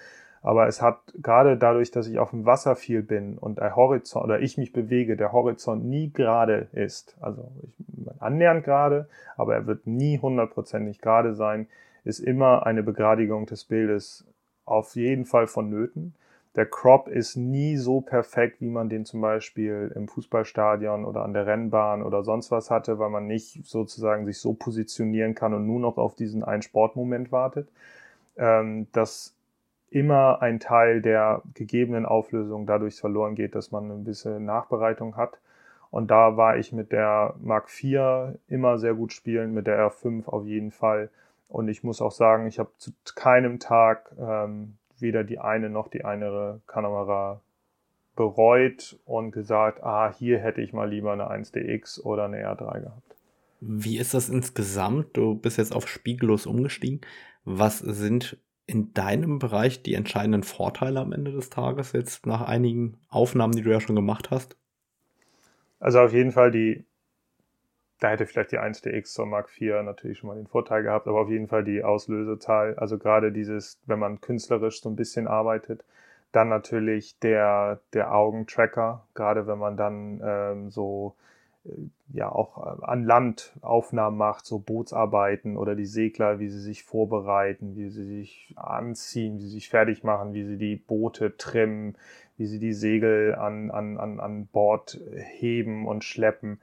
[0.41, 4.25] Aber es hat gerade dadurch, dass ich auf dem Wasser viel bin und der Horizont
[4.25, 7.75] oder ich mich bewege, der Horizont nie gerade ist, also ich,
[8.21, 11.67] annähernd gerade, aber er wird nie hundertprozentig gerade sein,
[12.05, 14.27] ist immer eine Begradigung des Bildes
[14.67, 16.15] auf jeden Fall vonnöten
[16.57, 21.33] der Crop ist nie so perfekt, wie man den zum Beispiel im Fußballstadion oder an
[21.33, 25.67] der Rennbahn oder sonst was hatte, weil man nicht sozusagen sich so positionieren kann und
[25.67, 27.69] nur noch auf diesen einen Sportmoment wartet.
[28.37, 29.35] Ähm, dass
[29.91, 35.39] immer ein Teil der gegebenen Auflösung dadurch verloren geht, dass man ein bisschen Nachbereitung hat.
[35.91, 40.27] Und da war ich mit der Mark IV immer sehr gut spielen, mit der R5
[40.27, 41.11] auf jeden Fall.
[41.49, 45.87] Und ich muss auch sagen, ich habe zu keinem Tag ähm, weder die eine noch
[45.87, 47.41] die andere Kamera
[48.17, 53.17] bereut und gesagt, ah, hier hätte ich mal lieber eine 1DX oder eine R3 gehabt.
[53.61, 55.17] Wie ist das insgesamt?
[55.17, 57.01] Du bist jetzt auf spiegellos umgestiegen.
[57.45, 62.99] Was sind in deinem Bereich die entscheidenden Vorteile am Ende des Tages jetzt nach einigen
[63.09, 64.57] Aufnahmen, die du ja schon gemacht hast?
[65.79, 66.85] Also auf jeden Fall die,
[68.01, 71.21] da hätte vielleicht die 1DX zur Mark IV natürlich schon mal den Vorteil gehabt, aber
[71.21, 72.75] auf jeden Fall die Auslösezahl.
[72.77, 75.85] Also gerade dieses, wenn man künstlerisch so ein bisschen arbeitet,
[76.33, 81.15] dann natürlich der, der Augentracker, gerade wenn man dann ähm, so
[81.65, 81.71] äh,
[82.13, 86.83] ja auch äh, an Land Aufnahmen macht, so Bootsarbeiten oder die Segler, wie sie sich
[86.83, 91.97] vorbereiten, wie sie sich anziehen, wie sie sich fertig machen, wie sie die Boote trimmen,
[92.37, 95.01] wie sie die Segel an, an, an, an Bord
[95.39, 96.59] heben und schleppen.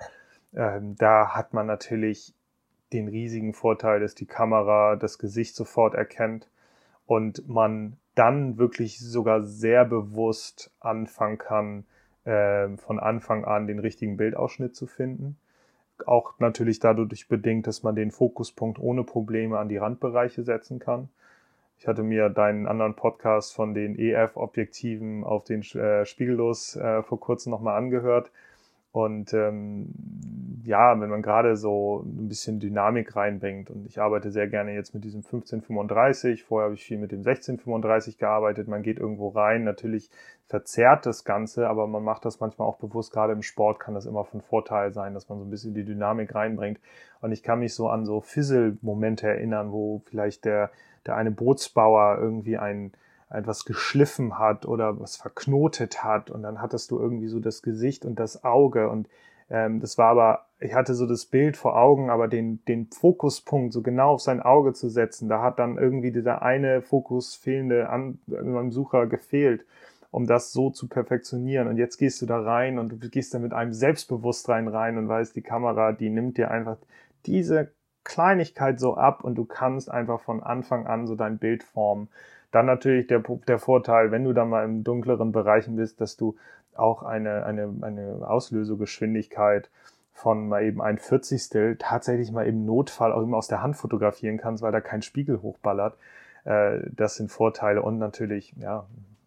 [0.53, 2.33] Ähm, da hat man natürlich
[2.93, 6.49] den riesigen Vorteil, dass die Kamera das Gesicht sofort erkennt
[7.05, 11.85] und man dann wirklich sogar sehr bewusst anfangen kann,
[12.25, 15.37] äh, von Anfang an den richtigen Bildausschnitt zu finden.
[16.05, 21.09] Auch natürlich dadurch bedingt, dass man den Fokuspunkt ohne Probleme an die Randbereiche setzen kann.
[21.77, 27.19] Ich hatte mir deinen anderen Podcast von den EF-Objektiven auf den äh, Spiegellos äh, vor
[27.19, 28.31] kurzem nochmal angehört.
[28.91, 29.87] Und ähm,
[30.65, 34.93] ja, wenn man gerade so ein bisschen Dynamik reinbringt und ich arbeite sehr gerne jetzt
[34.93, 39.63] mit diesem 1535, vorher habe ich viel mit dem 1635 gearbeitet, man geht irgendwo rein,
[39.63, 40.09] natürlich
[40.47, 44.05] verzerrt das Ganze, aber man macht das manchmal auch bewusst, gerade im Sport kann das
[44.05, 46.79] immer von Vorteil sein, dass man so ein bisschen die Dynamik reinbringt.
[47.21, 50.69] Und ich kann mich so an so Fizzle-Momente erinnern, wo vielleicht der,
[51.05, 52.91] der eine Bootsbauer irgendwie ein
[53.31, 58.05] etwas geschliffen hat oder was verknotet hat und dann hattest du irgendwie so das Gesicht
[58.05, 59.07] und das Auge und
[59.51, 63.73] ähm, das war aber, ich hatte so das Bild vor Augen, aber den, den Fokuspunkt
[63.73, 67.89] so genau auf sein Auge zu setzen, da hat dann irgendwie dieser eine Fokus fehlende
[67.89, 69.65] an beim Sucher gefehlt,
[70.09, 71.67] um das so zu perfektionieren.
[71.67, 75.09] Und jetzt gehst du da rein und du gehst da mit einem Selbstbewusstsein rein und
[75.09, 76.77] weißt, die Kamera, die nimmt dir einfach
[77.25, 77.71] diese
[78.05, 82.07] Kleinigkeit so ab und du kannst einfach von Anfang an so dein Bild formen.
[82.51, 86.35] Dann natürlich der, der Vorteil, wenn du dann mal im dunkleren Bereichen bist, dass du
[86.75, 89.69] auch eine, eine, eine Auslösegeschwindigkeit
[90.13, 94.37] von mal eben ein Vierzigstel tatsächlich mal im Notfall auch immer aus der Hand fotografieren
[94.37, 95.97] kannst, weil da kein Spiegel hochballert.
[96.43, 98.85] Äh, das sind Vorteile und natürlich, ja,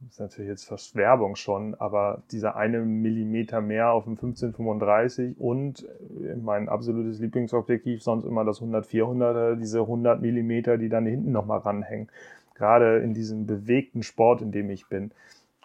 [0.08, 5.84] ist natürlich jetzt fast Werbung schon, aber dieser eine Millimeter mehr auf dem 1535 und
[6.22, 11.60] äh, mein absolutes Lieblingsobjektiv sonst immer das 100-400er, diese 100 Millimeter, die dann hinten nochmal
[11.60, 12.08] ranhängen
[12.54, 15.12] gerade in diesem bewegten Sport, in dem ich bin,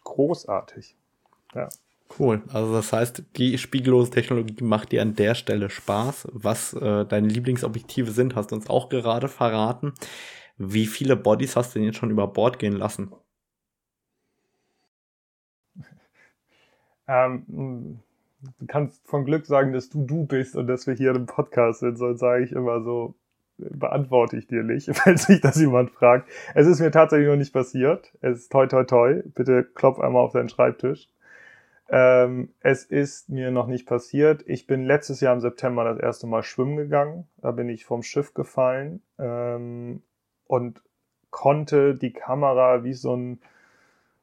[0.03, 0.95] großartig.
[1.53, 1.69] Ja.
[2.17, 2.41] Cool.
[2.51, 6.27] Also das heißt, die spiegellose Technologie macht dir an der Stelle Spaß.
[6.33, 9.93] Was äh, deine Lieblingsobjektive sind, hast du uns auch gerade verraten.
[10.57, 13.11] Wie viele Bodies hast du denn jetzt schon über Bord gehen lassen?
[17.11, 18.03] Ähm,
[18.59, 21.79] du kannst von Glück sagen, dass du du bist und dass wir hier im Podcast
[21.79, 23.15] sind, sonst sage ich immer so,
[23.59, 26.29] beantworte ich dir nicht, falls sich das jemand fragt.
[26.55, 28.11] Es ist mir tatsächlich noch nicht passiert.
[28.21, 29.21] Es ist toi toi toi.
[29.35, 31.07] Bitte klopf einmal auf deinen Schreibtisch.
[31.91, 34.43] Ähm, es ist mir noch nicht passiert.
[34.45, 37.27] Ich bin letztes Jahr im September das erste Mal schwimmen gegangen.
[37.37, 40.03] Da bin ich vom Schiff gefallen ähm,
[40.45, 40.83] und
[41.31, 43.41] konnte die Kamera wie so ein,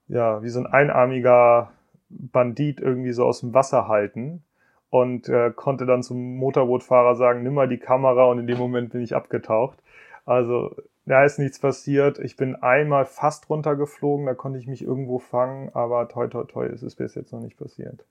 [0.08, 1.72] ja, wie so ein einarmiger
[2.08, 4.44] Bandit irgendwie so aus dem Wasser halten
[4.90, 8.90] und äh, konnte dann zum Motorbootfahrer sagen, nimm mal die Kamera und in dem Moment
[8.90, 9.78] bin ich abgetaucht.
[10.24, 10.74] Also
[11.06, 12.18] da ist nichts passiert.
[12.18, 16.66] Ich bin einmal fast runtergeflogen, da konnte ich mich irgendwo fangen, aber toi toi toi
[16.66, 18.04] ist es bis jetzt noch nicht passiert.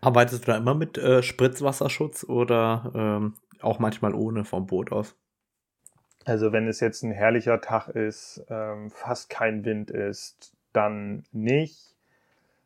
[0.00, 5.14] Arbeitest du da immer mit äh, Spritzwasserschutz oder ähm, auch manchmal ohne vom Boot aus?
[6.24, 11.94] Also wenn es jetzt ein herrlicher Tag ist, ähm, fast kein Wind ist, dann nicht.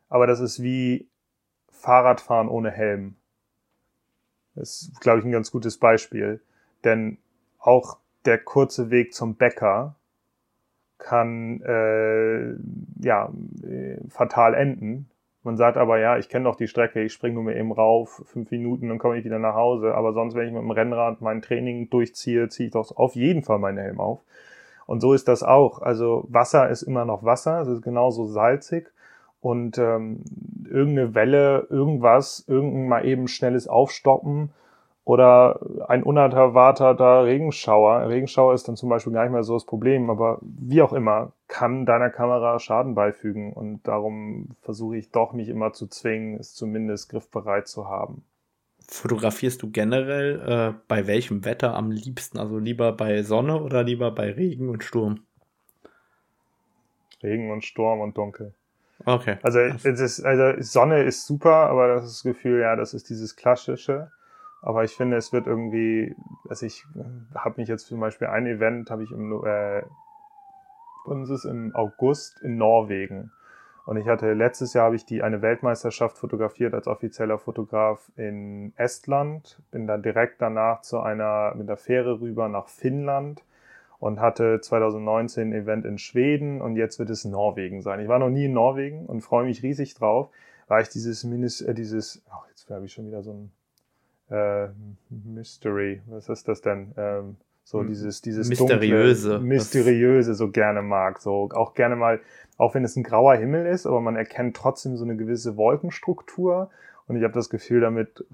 [0.09, 1.07] Aber das ist wie
[1.69, 3.15] Fahrradfahren ohne Helm.
[4.57, 6.41] Das ist, glaube ich, ein ganz gutes Beispiel.
[6.83, 7.17] Denn
[7.59, 9.95] auch der kurze Weg zum Bäcker
[10.97, 12.53] kann äh,
[13.05, 13.31] ja
[13.63, 15.09] äh, fatal enden.
[15.43, 18.21] Man sagt aber, ja, ich kenne doch die Strecke, ich springe nur mal eben rauf,
[18.25, 19.95] fünf Minuten, dann komme ich wieder nach Hause.
[19.95, 23.43] Aber sonst, wenn ich mit dem Rennrad mein Training durchziehe, ziehe ich doch auf jeden
[23.43, 24.19] Fall meinen Helm auf.
[24.87, 25.81] Und so ist das auch.
[25.81, 28.91] Also Wasser ist immer noch Wasser, es ist genauso salzig
[29.39, 30.23] und ähm,
[30.69, 34.51] irgendeine Welle, irgendwas, irgendein mal eben schnelles Aufstoppen
[35.07, 38.09] oder ein unerwarteter Regenschauer.
[38.09, 41.31] Regenschauer ist dann zum Beispiel gar nicht mehr so das Problem, aber wie auch immer,
[41.47, 46.53] kann deiner Kamera Schaden beifügen und darum versuche ich doch mich immer zu zwingen, es
[46.53, 48.25] zumindest griffbereit zu haben.
[48.89, 50.41] Fotografierst du generell
[50.75, 52.37] äh, bei welchem Wetter am liebsten?
[52.37, 55.21] Also lieber bei Sonne oder lieber bei Regen und Sturm?
[57.23, 58.53] Regen und Sturm und Dunkel.
[59.05, 59.37] Okay.
[59.43, 63.35] Also, ist, also Sonne ist super, aber das ist das Gefühl, ja, das ist dieses
[63.35, 64.11] klassische.
[64.61, 66.15] Aber ich finde, es wird irgendwie,
[66.49, 66.85] also ich
[67.35, 69.83] habe mich jetzt zum Beispiel ein Event, habe ich im, äh,
[71.05, 73.31] uns ist im August in Norwegen.
[73.85, 78.73] Und ich hatte letztes Jahr habe ich die eine Weltmeisterschaft fotografiert als offizieller Fotograf in
[78.75, 79.61] Estland.
[79.71, 83.43] Bin dann direkt danach zu einer mit der Fähre rüber nach Finnland
[83.99, 87.99] und hatte 2019 ein Event in Schweden und jetzt wird es Norwegen sein.
[87.99, 90.29] Ich war noch nie in Norwegen und freue mich riesig drauf,
[90.67, 93.51] weil ich dieses Minis, äh, dieses, ach, jetzt habe ich schon wieder so ein
[94.29, 94.69] äh,
[95.09, 96.93] Mystery, was ist das denn?
[96.97, 102.21] Ähm, so dieses, dieses mysteriöse, dunkle, mysteriöse so gerne mag, so auch gerne mal,
[102.57, 106.69] auch wenn es ein grauer Himmel ist, aber man erkennt trotzdem so eine gewisse Wolkenstruktur
[107.07, 108.25] und ich habe das Gefühl, damit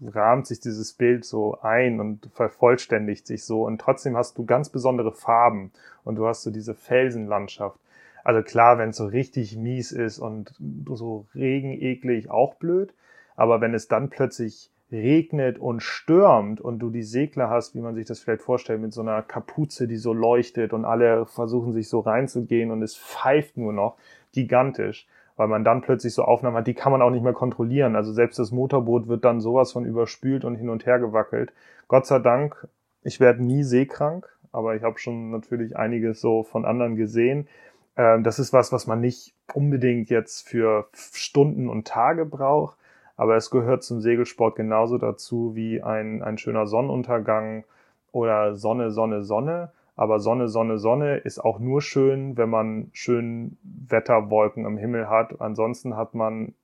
[0.00, 3.64] rahmt sich dieses Bild so ein und vervollständigt sich so.
[3.64, 5.72] Und trotzdem hast du ganz besondere Farben
[6.04, 7.78] und du hast so diese Felsenlandschaft.
[8.22, 10.54] Also klar, wenn es so richtig mies ist und
[10.88, 12.94] so regeneklig, auch blöd.
[13.34, 17.94] Aber wenn es dann plötzlich regnet und stürmt und du die Segler hast, wie man
[17.94, 21.88] sich das vielleicht vorstellt, mit so einer Kapuze, die so leuchtet und alle versuchen sich
[21.88, 23.96] so reinzugehen und es pfeift nur noch,
[24.32, 25.08] gigantisch
[25.40, 27.96] weil man dann plötzlich so Aufnahmen hat, die kann man auch nicht mehr kontrollieren.
[27.96, 31.50] Also selbst das Motorboot wird dann sowas von überspült und hin und her gewackelt.
[31.88, 32.68] Gott sei Dank,
[33.02, 37.48] ich werde nie seekrank, aber ich habe schon natürlich einiges so von anderen gesehen.
[37.96, 42.76] Ähm, das ist was, was man nicht unbedingt jetzt für Stunden und Tage braucht,
[43.16, 47.64] aber es gehört zum Segelsport genauso dazu wie ein, ein schöner Sonnenuntergang
[48.12, 49.72] oder Sonne, Sonne, Sonne.
[50.00, 55.42] Aber Sonne, Sonne, Sonne ist auch nur schön, wenn man schön Wetterwolken am Himmel hat.
[55.42, 56.54] Ansonsten hat man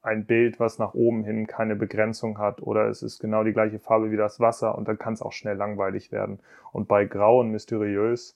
[0.00, 3.78] ein Bild, was nach oben hin keine Begrenzung hat oder es ist genau die gleiche
[3.78, 6.40] Farbe wie das Wasser und dann kann es auch schnell langweilig werden.
[6.72, 8.34] Und bei Grau und mysteriös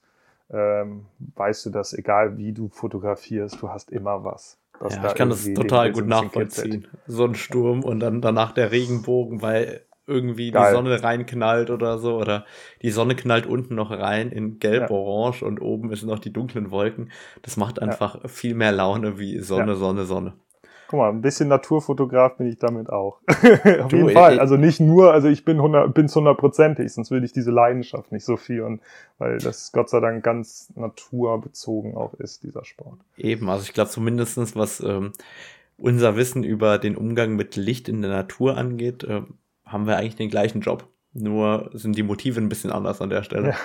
[0.51, 1.07] ähm,
[1.37, 4.59] weißt du, dass egal wie du fotografierst, du hast immer was.
[4.91, 6.87] Ja, ich kann das total gut nachvollziehen.
[7.07, 9.81] So ein Sturm und dann danach der Regenbogen, weil
[10.11, 10.67] irgendwie Geil.
[10.67, 12.17] die Sonne reinknallt oder so.
[12.17, 12.45] Oder
[12.83, 15.47] die Sonne knallt unten noch rein in gelb-orange ja.
[15.47, 17.11] und oben sind noch die dunklen Wolken.
[17.43, 18.29] Das macht einfach ja.
[18.29, 19.77] viel mehr Laune wie Sonne, ja.
[19.77, 20.35] Sonne, Sonne.
[20.91, 23.21] Guck mal, ein bisschen Naturfotograf bin ich damit auch.
[23.29, 24.41] Auf du, jeden Fall.
[24.41, 28.25] also nicht nur, also ich bin 100, bin's hundertprozentig, sonst würde ich diese Leidenschaft nicht
[28.25, 28.81] so führen,
[29.19, 32.99] weil das Gott sei Dank ganz naturbezogen auch ist, dieser Sport.
[33.17, 35.13] Eben, also ich glaube zumindestens was ähm,
[35.79, 39.23] unser Wissen über den Umgang mit Licht in der Natur angeht, äh,
[39.71, 40.89] haben wir eigentlich den gleichen Job.
[41.13, 43.51] Nur sind die Motive ein bisschen anders an der Stelle.
[43.51, 43.57] Ja.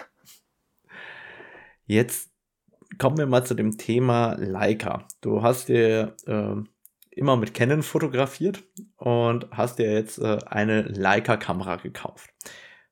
[1.87, 2.31] Jetzt
[2.97, 5.07] kommen wir mal zu dem Thema Leica.
[5.21, 6.55] Du hast dir äh,
[7.11, 8.63] immer mit Canon fotografiert
[8.97, 12.29] und hast dir jetzt äh, eine Leica-Kamera gekauft.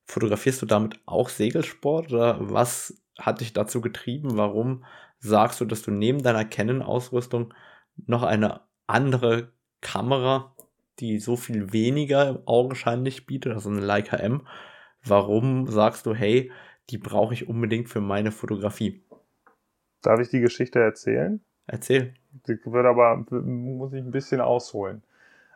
[0.06, 4.36] Fotografierst du damit auch Segelsport oder was hat dich dazu getrieben?
[4.36, 4.84] Warum
[5.18, 7.54] sagst du, dass du neben deiner Canon-Ausrüstung
[8.06, 10.53] noch eine andere Kamera
[11.00, 14.46] die so viel weniger augenscheinlich bietet, also eine Leica M,
[15.04, 16.50] warum sagst du, hey,
[16.90, 19.02] die brauche ich unbedingt für meine Fotografie?
[20.02, 21.40] Darf ich die Geschichte erzählen?
[21.66, 22.14] Erzähl.
[22.46, 25.02] Die wird aber, muss ich ein bisschen ausholen.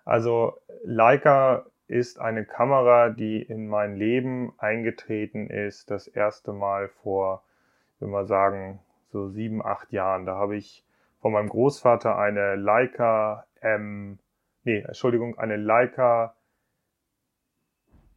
[0.05, 7.43] Also Leica ist eine Kamera, die in mein Leben eingetreten ist, das erste Mal vor,
[8.01, 8.81] wenn wir sagen,
[9.11, 10.27] so sieben, acht Jahren.
[10.27, 10.85] Da habe ich
[11.21, 14.19] von meinem Großvater eine Leica M
[14.69, 16.35] nee, Entschuldigung, eine Leica,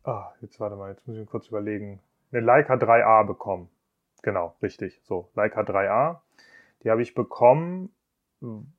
[0.04, 3.70] ah, jetzt warte mal, jetzt muss ich mir kurz überlegen, eine Leica 3A bekommen.
[4.22, 6.20] Genau, richtig, so, Leica 3A.
[6.84, 7.90] Die habe ich bekommen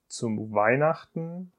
[0.06, 1.50] zum Weihnachten.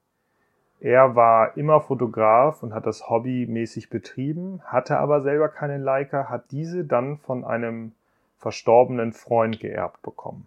[0.79, 6.51] Er war immer Fotograf und hat das hobbymäßig betrieben, hatte aber selber keine Leica, hat
[6.51, 7.93] diese dann von einem
[8.37, 10.45] verstorbenen Freund geerbt bekommen.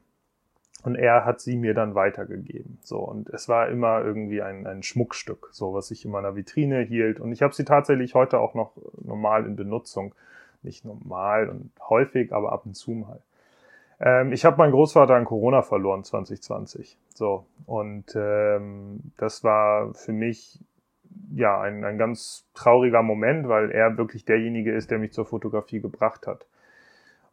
[0.82, 2.78] Und er hat sie mir dann weitergegeben.
[2.82, 6.80] So, und es war immer irgendwie ein, ein Schmuckstück, so was ich in meiner Vitrine
[6.80, 7.18] hielt.
[7.18, 8.72] Und ich habe sie tatsächlich heute auch noch
[9.02, 10.14] normal in Benutzung.
[10.62, 13.20] Nicht normal und häufig, aber ab und zu mal.
[14.00, 16.98] Ähm, ich habe meinen Großvater an Corona verloren 2020.
[17.14, 20.60] So, und ähm, das war für mich
[21.34, 25.80] ja ein, ein ganz trauriger Moment, weil er wirklich derjenige ist, der mich zur Fotografie
[25.80, 26.46] gebracht hat.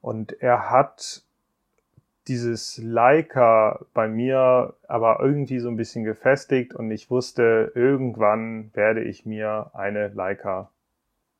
[0.01, 1.23] Und er hat
[2.27, 9.03] dieses Leica bei mir aber irgendwie so ein bisschen gefestigt und ich wusste, irgendwann werde
[9.03, 10.69] ich mir eine Leica,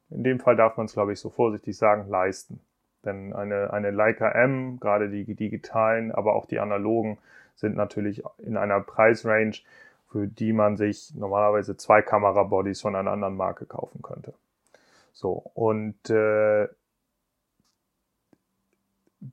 [0.10, 2.60] in dem Fall darf man es glaube ich so vorsichtig sagen, leisten.
[3.06, 7.18] Denn eine, eine Leica M, gerade die digitalen, aber auch die analogen,
[7.56, 9.62] sind natürlich in einer Preisrange,
[10.10, 14.34] für die man sich normalerweise zwei Kamerabodies von einer anderen Marke kaufen könnte.
[15.12, 16.68] So, und äh,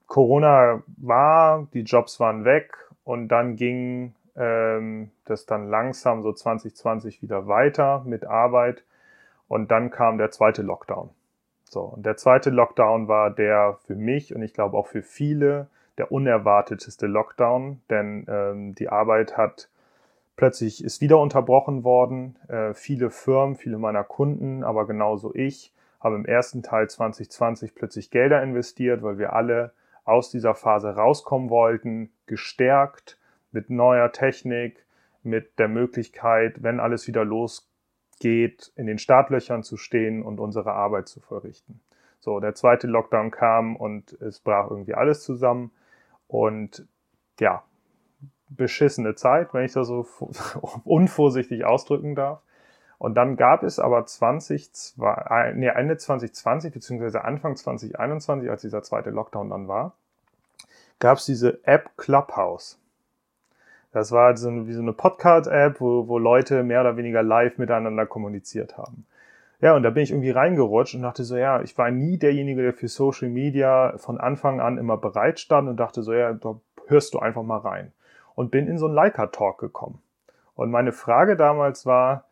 [0.07, 2.73] Corona war, die Jobs waren weg
[3.05, 8.85] und dann ging ähm, das dann langsam so 2020 wieder weiter mit Arbeit.
[9.49, 11.11] Und dann kam der zweite Lockdown.
[11.65, 15.69] So, und der zweite Lockdown war der für mich und ich glaube auch für viele
[15.99, 19.69] der unerwarteteste Lockdown, denn ähm, die Arbeit hat
[20.37, 22.37] plötzlich ist wieder unterbrochen worden.
[22.49, 28.11] Äh, viele Firmen, viele meiner Kunden, aber genauso ich, haben im ersten Teil 2020 plötzlich
[28.11, 29.73] Gelder investiert, weil wir alle
[30.11, 33.19] aus dieser Phase rauskommen wollten, gestärkt
[33.53, 34.85] mit neuer Technik,
[35.23, 41.09] mit der Möglichkeit, wenn alles wieder losgeht, in den Startlöchern zu stehen und unsere Arbeit
[41.09, 41.81] zu verrichten.
[42.19, 45.71] So, der zweite Lockdown kam und es brach irgendwie alles zusammen.
[46.29, 46.87] Und
[47.39, 47.65] ja,
[48.51, 50.07] beschissene Zeit, wenn ich das so
[50.85, 52.43] unvorsichtig ausdrücken darf.
[53.01, 54.95] Und dann gab es aber 20,
[55.55, 59.95] nee, Ende 2020 beziehungsweise Anfang 2021, als dieser zweite Lockdown dann war,
[60.99, 62.79] gab es diese App Clubhouse.
[63.93, 68.05] Das war so wie so eine Podcast-App, wo, wo Leute mehr oder weniger live miteinander
[68.05, 69.07] kommuniziert haben.
[69.63, 72.61] Ja, und da bin ich irgendwie reingerutscht und dachte so, ja, ich war nie derjenige,
[72.61, 76.61] der für Social Media von Anfang an immer bereit stand und dachte so, ja, da
[76.87, 77.93] hörst du einfach mal rein.
[78.35, 80.03] Und bin in so einen Leica-Talk gekommen.
[80.55, 82.27] Und meine Frage damals war,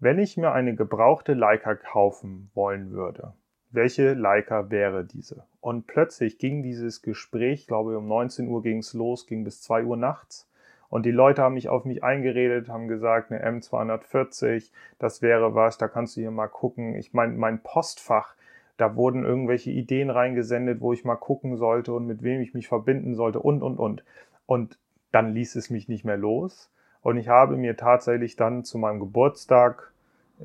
[0.00, 3.34] wenn ich mir eine gebrauchte Leica kaufen wollen würde,
[3.70, 5.44] welche Leica wäre diese?
[5.60, 9.62] Und plötzlich ging dieses Gespräch, glaube ich, um 19 Uhr ging es los, ging bis
[9.62, 10.48] 2 Uhr nachts.
[10.88, 15.78] Und die Leute haben mich auf mich eingeredet, haben gesagt, eine M240, das wäre was,
[15.78, 16.96] da kannst du hier mal gucken.
[16.96, 18.34] Ich meine, mein Postfach,
[18.76, 22.66] da wurden irgendwelche Ideen reingesendet, wo ich mal gucken sollte und mit wem ich mich
[22.66, 24.02] verbinden sollte und, und, und.
[24.46, 24.78] Und
[25.12, 26.72] dann ließ es mich nicht mehr los.
[27.02, 29.89] Und ich habe mir tatsächlich dann zu meinem Geburtstag,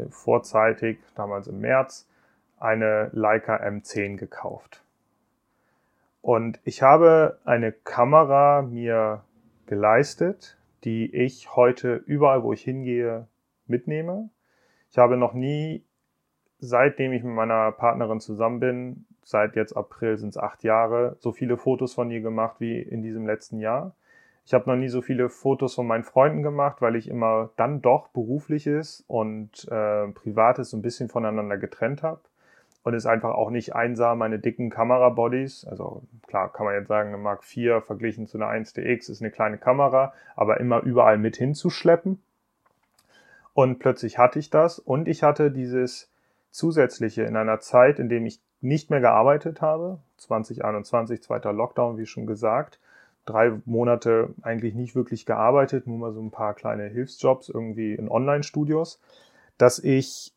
[0.09, 2.07] vorzeitig, damals im März,
[2.59, 4.83] eine Leica M10 gekauft.
[6.21, 9.23] Und ich habe eine Kamera mir
[9.67, 13.27] geleistet, die ich heute überall, wo ich hingehe,
[13.67, 14.29] mitnehme.
[14.91, 15.83] Ich habe noch nie,
[16.59, 21.31] seitdem ich mit meiner Partnerin zusammen bin, seit jetzt April sind es acht Jahre, so
[21.31, 23.95] viele Fotos von ihr gemacht wie in diesem letzten Jahr.
[24.45, 27.81] Ich habe noch nie so viele Fotos von meinen Freunden gemacht, weil ich immer dann
[27.81, 32.21] doch berufliches und äh, privates so ein bisschen voneinander getrennt habe
[32.83, 35.65] und es einfach auch nicht einsah, meine dicken Kamerabodies.
[35.65, 39.31] Also klar kann man jetzt sagen, eine Mark IV verglichen zu einer 1DX ist eine
[39.31, 42.21] kleine Kamera, aber immer überall mit hinzuschleppen.
[43.55, 46.11] Und plötzlich hatte ich das und ich hatte dieses
[46.51, 52.05] zusätzliche in einer Zeit, in dem ich nicht mehr gearbeitet habe, 2021, zweiter Lockdown, wie
[52.05, 52.79] schon gesagt,
[53.25, 58.09] drei Monate eigentlich nicht wirklich gearbeitet, nur mal so ein paar kleine Hilfsjobs irgendwie in
[58.09, 58.99] Online-Studios,
[59.57, 60.33] dass ich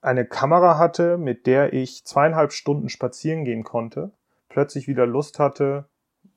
[0.00, 4.12] eine Kamera hatte, mit der ich zweieinhalb Stunden spazieren gehen konnte,
[4.48, 5.86] plötzlich wieder Lust hatte,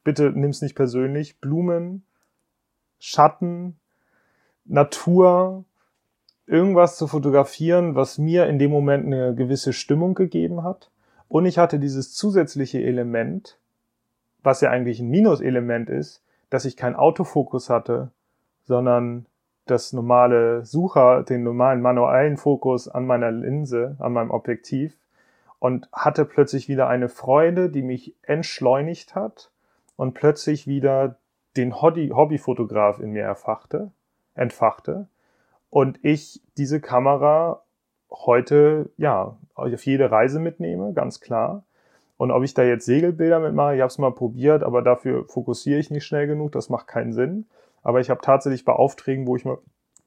[0.04, 2.04] bitte nimm's nicht persönlich, Blumen,
[3.00, 3.80] Schatten,
[4.66, 5.66] Natur,
[6.48, 10.90] irgendwas zu fotografieren, was mir in dem Moment eine gewisse Stimmung gegeben hat.
[11.28, 13.59] Und ich hatte dieses zusätzliche Element,
[14.44, 18.12] was ja eigentlich ein Minuselement ist, dass ich keinen Autofokus hatte,
[18.66, 19.26] sondern
[19.66, 24.98] das normale Sucher, den normalen manuellen Fokus an meiner Linse, an meinem Objektiv
[25.60, 29.52] und hatte plötzlich wieder eine Freude, die mich entschleunigt hat
[29.96, 31.18] und plötzlich wieder
[31.58, 33.92] den Hobby Hobbyfotograf in mir erfachte,
[34.34, 35.08] entfachte
[35.70, 37.62] und ich diese Kamera
[38.10, 41.64] heute ja auf jede Reise mitnehme, ganz klar.
[42.20, 45.80] Und ob ich da jetzt Segelbilder mitmache, ich habe es mal probiert, aber dafür fokussiere
[45.80, 47.46] ich nicht schnell genug, das macht keinen Sinn.
[47.82, 49.58] Aber ich habe tatsächlich bei Aufträgen, wo ich mal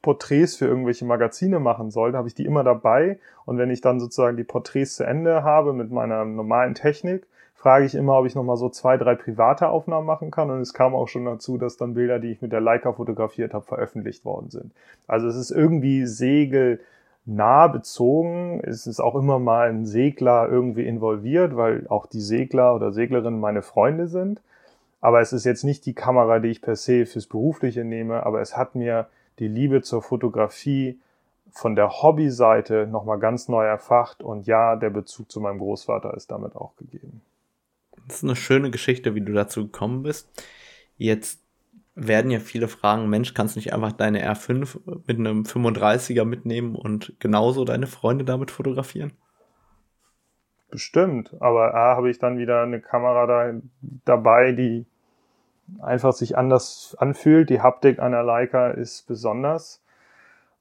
[0.03, 3.19] Porträts für irgendwelche Magazine machen sollte, habe ich die immer dabei.
[3.47, 7.87] Und wenn ich dann sozusagen die Porträts zu Ende habe mit meiner normalen Technik, frage
[7.87, 10.51] ich immer, ob ich nochmal so zwei, drei private Aufnahmen machen kann.
[10.51, 13.55] Und es kam auch schon dazu, dass dann Bilder, die ich mit der Leica fotografiert
[13.55, 14.73] habe, veröffentlicht worden sind.
[15.07, 16.05] Also es ist irgendwie
[17.25, 18.61] segelnah bezogen.
[18.65, 23.41] Es ist auch immer mal ein Segler irgendwie involviert, weil auch die Segler oder Seglerinnen
[23.41, 24.41] meine Freunde sind.
[25.01, 28.41] Aber es ist jetzt nicht die Kamera, die ich per se fürs Berufliche nehme, aber
[28.41, 29.09] es hat mir
[29.39, 30.99] die Liebe zur Fotografie
[31.51, 36.31] von der Hobbyseite nochmal ganz neu erfacht und ja, der Bezug zu meinem Großvater ist
[36.31, 37.21] damit auch gegeben.
[38.07, 40.29] Das ist eine schöne Geschichte, wie du dazu gekommen bist.
[40.97, 41.42] Jetzt
[41.95, 46.75] werden ja viele fragen, Mensch, kannst du nicht einfach deine R5 mit einem 35er mitnehmen
[46.75, 49.13] und genauso deine Freunde damit fotografieren?
[50.71, 53.61] Bestimmt, aber A, habe ich dann wieder eine Kamera da,
[54.07, 54.87] dabei, die
[55.81, 57.51] einfach sich anders anfühlt.
[57.51, 59.83] Die Haptik einer Leica ist besonders.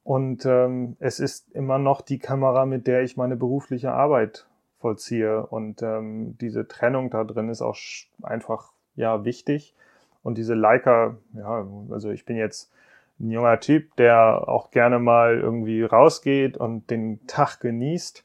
[0.04, 4.46] Und ähm, es ist immer noch die Kamera, mit der ich meine berufliche Arbeit
[4.80, 5.46] vollziehe.
[5.46, 7.76] Und ähm, diese Trennung da drin ist auch
[8.22, 9.74] einfach ja wichtig.
[10.22, 12.72] Und diese Leica, ja, also ich bin jetzt
[13.20, 18.24] ein junger Typ, der auch gerne mal irgendwie rausgeht und den Tag genießt.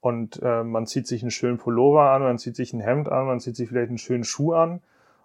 [0.00, 3.26] Und äh, man zieht sich einen schönen Pullover an, man zieht sich ein Hemd an,
[3.26, 4.80] man zieht sich vielleicht einen schönen Schuh an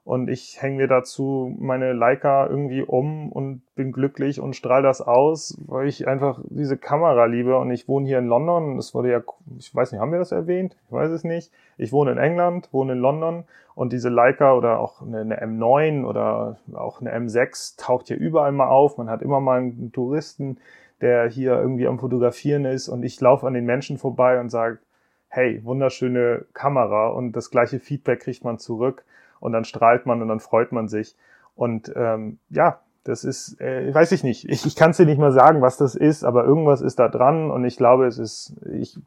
[0.09, 5.01] und ich hänge mir dazu meine Leica irgendwie um und bin glücklich und strahle das
[5.01, 8.77] aus, weil ich einfach diese Kamera liebe und ich wohne hier in London.
[8.77, 9.21] Das wurde ja,
[9.59, 10.75] ich weiß nicht, haben wir das erwähnt?
[10.87, 11.51] Ich weiß es nicht.
[11.77, 13.43] Ich wohne in England, wohne in London
[13.75, 18.51] und diese Leica oder auch eine, eine M9 oder auch eine M6 taucht hier überall
[18.51, 18.97] mal auf.
[18.97, 20.57] Man hat immer mal einen Touristen,
[21.01, 24.79] der hier irgendwie am Fotografieren ist und ich laufe an den Menschen vorbei und sage,
[25.27, 29.05] hey, wunderschöne Kamera und das gleiche Feedback kriegt man zurück
[29.39, 31.15] und dann strahlt man und dann freut man sich.
[31.55, 34.47] Und ähm, ja, das ist, äh, weiß ich nicht.
[34.49, 37.07] Ich, ich kann es dir nicht mal sagen, was das ist, aber irgendwas ist da
[37.07, 38.97] dran und ich glaube, es ist, ich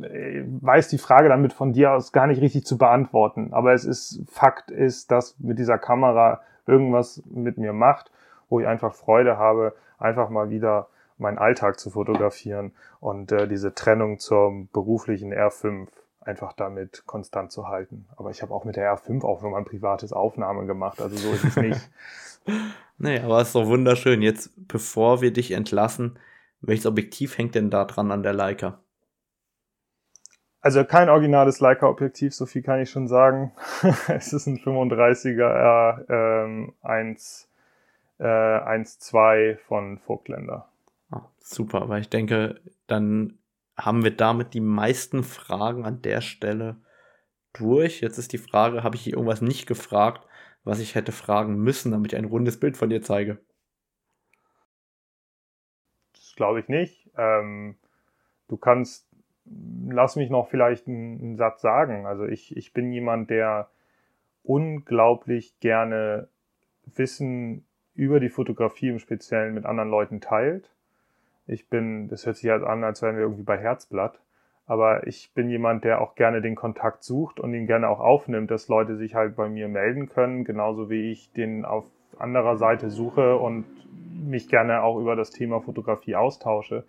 [0.00, 3.52] äh, weiß die Frage damit von dir aus gar nicht richtig zu beantworten.
[3.52, 8.10] Aber es ist, Fakt ist, dass mit dieser Kamera irgendwas mit mir macht,
[8.48, 13.74] wo ich einfach Freude habe, einfach mal wieder meinen Alltag zu fotografieren und äh, diese
[13.74, 15.88] Trennung zum beruflichen R5
[16.24, 18.06] einfach damit konstant zu halten.
[18.16, 21.32] Aber ich habe auch mit der R5 auch nur mein privates Aufnahme gemacht, also so
[21.32, 21.90] ist es nicht.
[22.98, 24.22] nee, aber es ist doch wunderschön.
[24.22, 26.18] Jetzt, bevor wir dich entlassen,
[26.60, 28.78] welches Objektiv hängt denn da dran an der Leica?
[30.60, 33.52] Also kein originales Leica-Objektiv, so viel kann ich schon sagen.
[34.08, 37.48] es ist ein 35er R ähm, 1,
[38.18, 40.68] äh, 1.2 von Vogtländer.
[41.10, 43.38] Ah, super, weil ich denke, dann
[43.76, 46.76] haben wir damit die meisten Fragen an der Stelle
[47.52, 48.00] durch.
[48.00, 50.26] Jetzt ist die Frage, habe ich hier irgendwas nicht gefragt,
[50.64, 53.38] was ich hätte fragen müssen, damit ich ein rundes Bild von dir zeige?
[56.14, 57.10] Das glaube ich nicht.
[57.16, 57.76] Ähm,
[58.48, 59.08] du kannst,
[59.44, 62.06] lass mich noch vielleicht einen, einen Satz sagen.
[62.06, 63.70] Also ich, ich bin jemand, der
[64.42, 66.28] unglaublich gerne
[66.84, 70.70] Wissen über die Fotografie im Speziellen mit anderen Leuten teilt.
[71.46, 74.20] Ich bin, das hört sich halt an, als wären wir irgendwie bei Herzblatt.
[74.66, 78.50] Aber ich bin jemand, der auch gerne den Kontakt sucht und ihn gerne auch aufnimmt,
[78.50, 81.84] dass Leute sich halt bei mir melden können, genauso wie ich den auf
[82.18, 83.64] anderer Seite suche und
[84.12, 86.84] mich gerne auch über das Thema Fotografie austausche.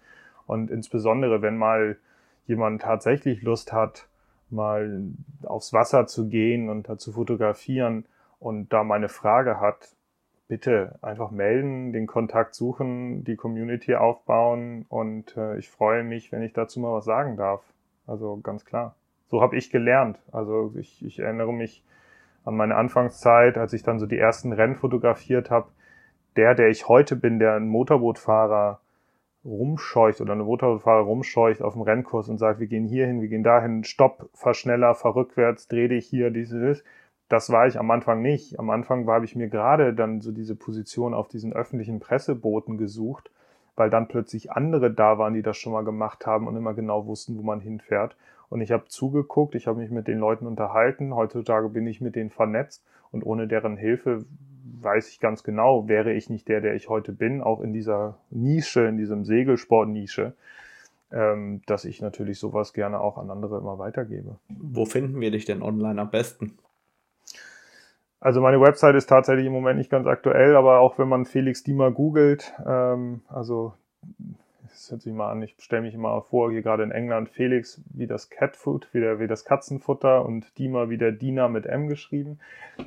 [0.46, 1.98] Und insbesondere, wenn mal
[2.46, 4.08] jemand tatsächlich Lust hat,
[4.50, 5.04] mal
[5.44, 8.06] aufs Wasser zu gehen und da zu fotografieren
[8.40, 9.96] und da meine Frage hat,
[10.54, 16.44] bitte einfach melden, den Kontakt suchen, die Community aufbauen und äh, ich freue mich, wenn
[16.44, 17.64] ich dazu mal was sagen darf.
[18.06, 18.96] Also ganz klar.
[19.32, 20.20] So habe ich gelernt.
[20.32, 21.84] Also ich, ich erinnere mich
[22.46, 25.70] an meine Anfangszeit, als ich dann so die ersten Rennen fotografiert habe.
[26.36, 28.80] Der, der ich heute bin, der ein Motorbootfahrer
[29.44, 33.28] rumscheucht oder eine Motorbootfahrer rumscheucht auf dem Rennkurs und sagt, wir gehen hier hin, wir
[33.28, 36.84] gehen dahin, stopp, fahr schneller, fahr rückwärts, dreh dich hier, dieses,
[37.30, 38.60] das war ich am Anfang nicht.
[38.60, 43.32] Am Anfang habe ich mir gerade dann so diese Position auf diesen öffentlichen Pressebooten gesucht,
[43.76, 47.08] weil dann plötzlich andere da waren, die das schon mal gemacht haben und immer genau
[47.08, 48.16] wussten, wo man hinfährt.
[48.50, 51.16] Und ich habe zugeguckt, ich habe mich mit den Leuten unterhalten.
[51.16, 54.26] Heutzutage bin ich mit denen vernetzt und ohne deren Hilfe
[54.84, 58.18] weiß ich ganz genau, wäre ich nicht der, der ich heute bin, auch in dieser
[58.30, 60.34] Nische, in diesem Segelsport-Nische,
[61.12, 64.36] ähm, dass ich natürlich sowas gerne auch an andere immer weitergebe.
[64.50, 66.58] Wo finden wir dich denn online am besten?
[68.24, 71.62] Also meine Website ist tatsächlich im Moment nicht ganz aktuell, aber auch wenn man Felix
[71.62, 73.74] Diemer googelt, ähm, also
[74.62, 77.82] das hört sich mal an, ich stelle mich immer vor, hier gerade in England, Felix
[77.94, 82.40] wie das Catfood, wie, wie das Katzenfutter und Diemer wie der Diener mit M geschrieben,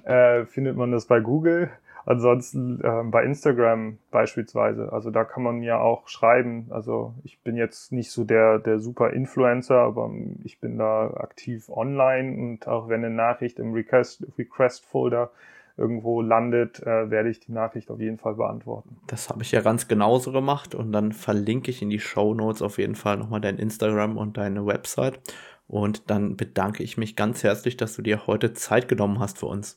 [0.05, 1.71] äh, findet man das bei Google.
[2.07, 6.69] Ansonsten äh, bei Instagram beispielsweise, also da kann man mir auch schreiben.
[6.71, 10.09] Also ich bin jetzt nicht so der, der super Influencer, aber
[10.45, 15.33] ich bin da aktiv online und auch wenn eine Nachricht im Request, Request Folder
[15.77, 18.97] irgendwo landet, äh, werde ich die Nachricht auf jeden Fall beantworten.
[19.09, 22.63] Das habe ich ja ganz genauso gemacht und dann verlinke ich in die Show Notes
[22.63, 25.21] auf jeden Fall nochmal dein Instagram und deine Website.
[25.67, 29.47] Und dann bedanke ich mich ganz herzlich, dass du dir heute Zeit genommen hast für
[29.47, 29.77] uns.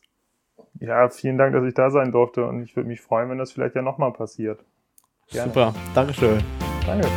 [0.79, 3.51] Ja, vielen Dank, dass ich da sein durfte und ich würde mich freuen, wenn das
[3.51, 4.63] vielleicht ja nochmal passiert.
[5.27, 5.51] Gerne.
[5.51, 6.41] Super, Dankeschön.
[6.85, 7.07] Danke.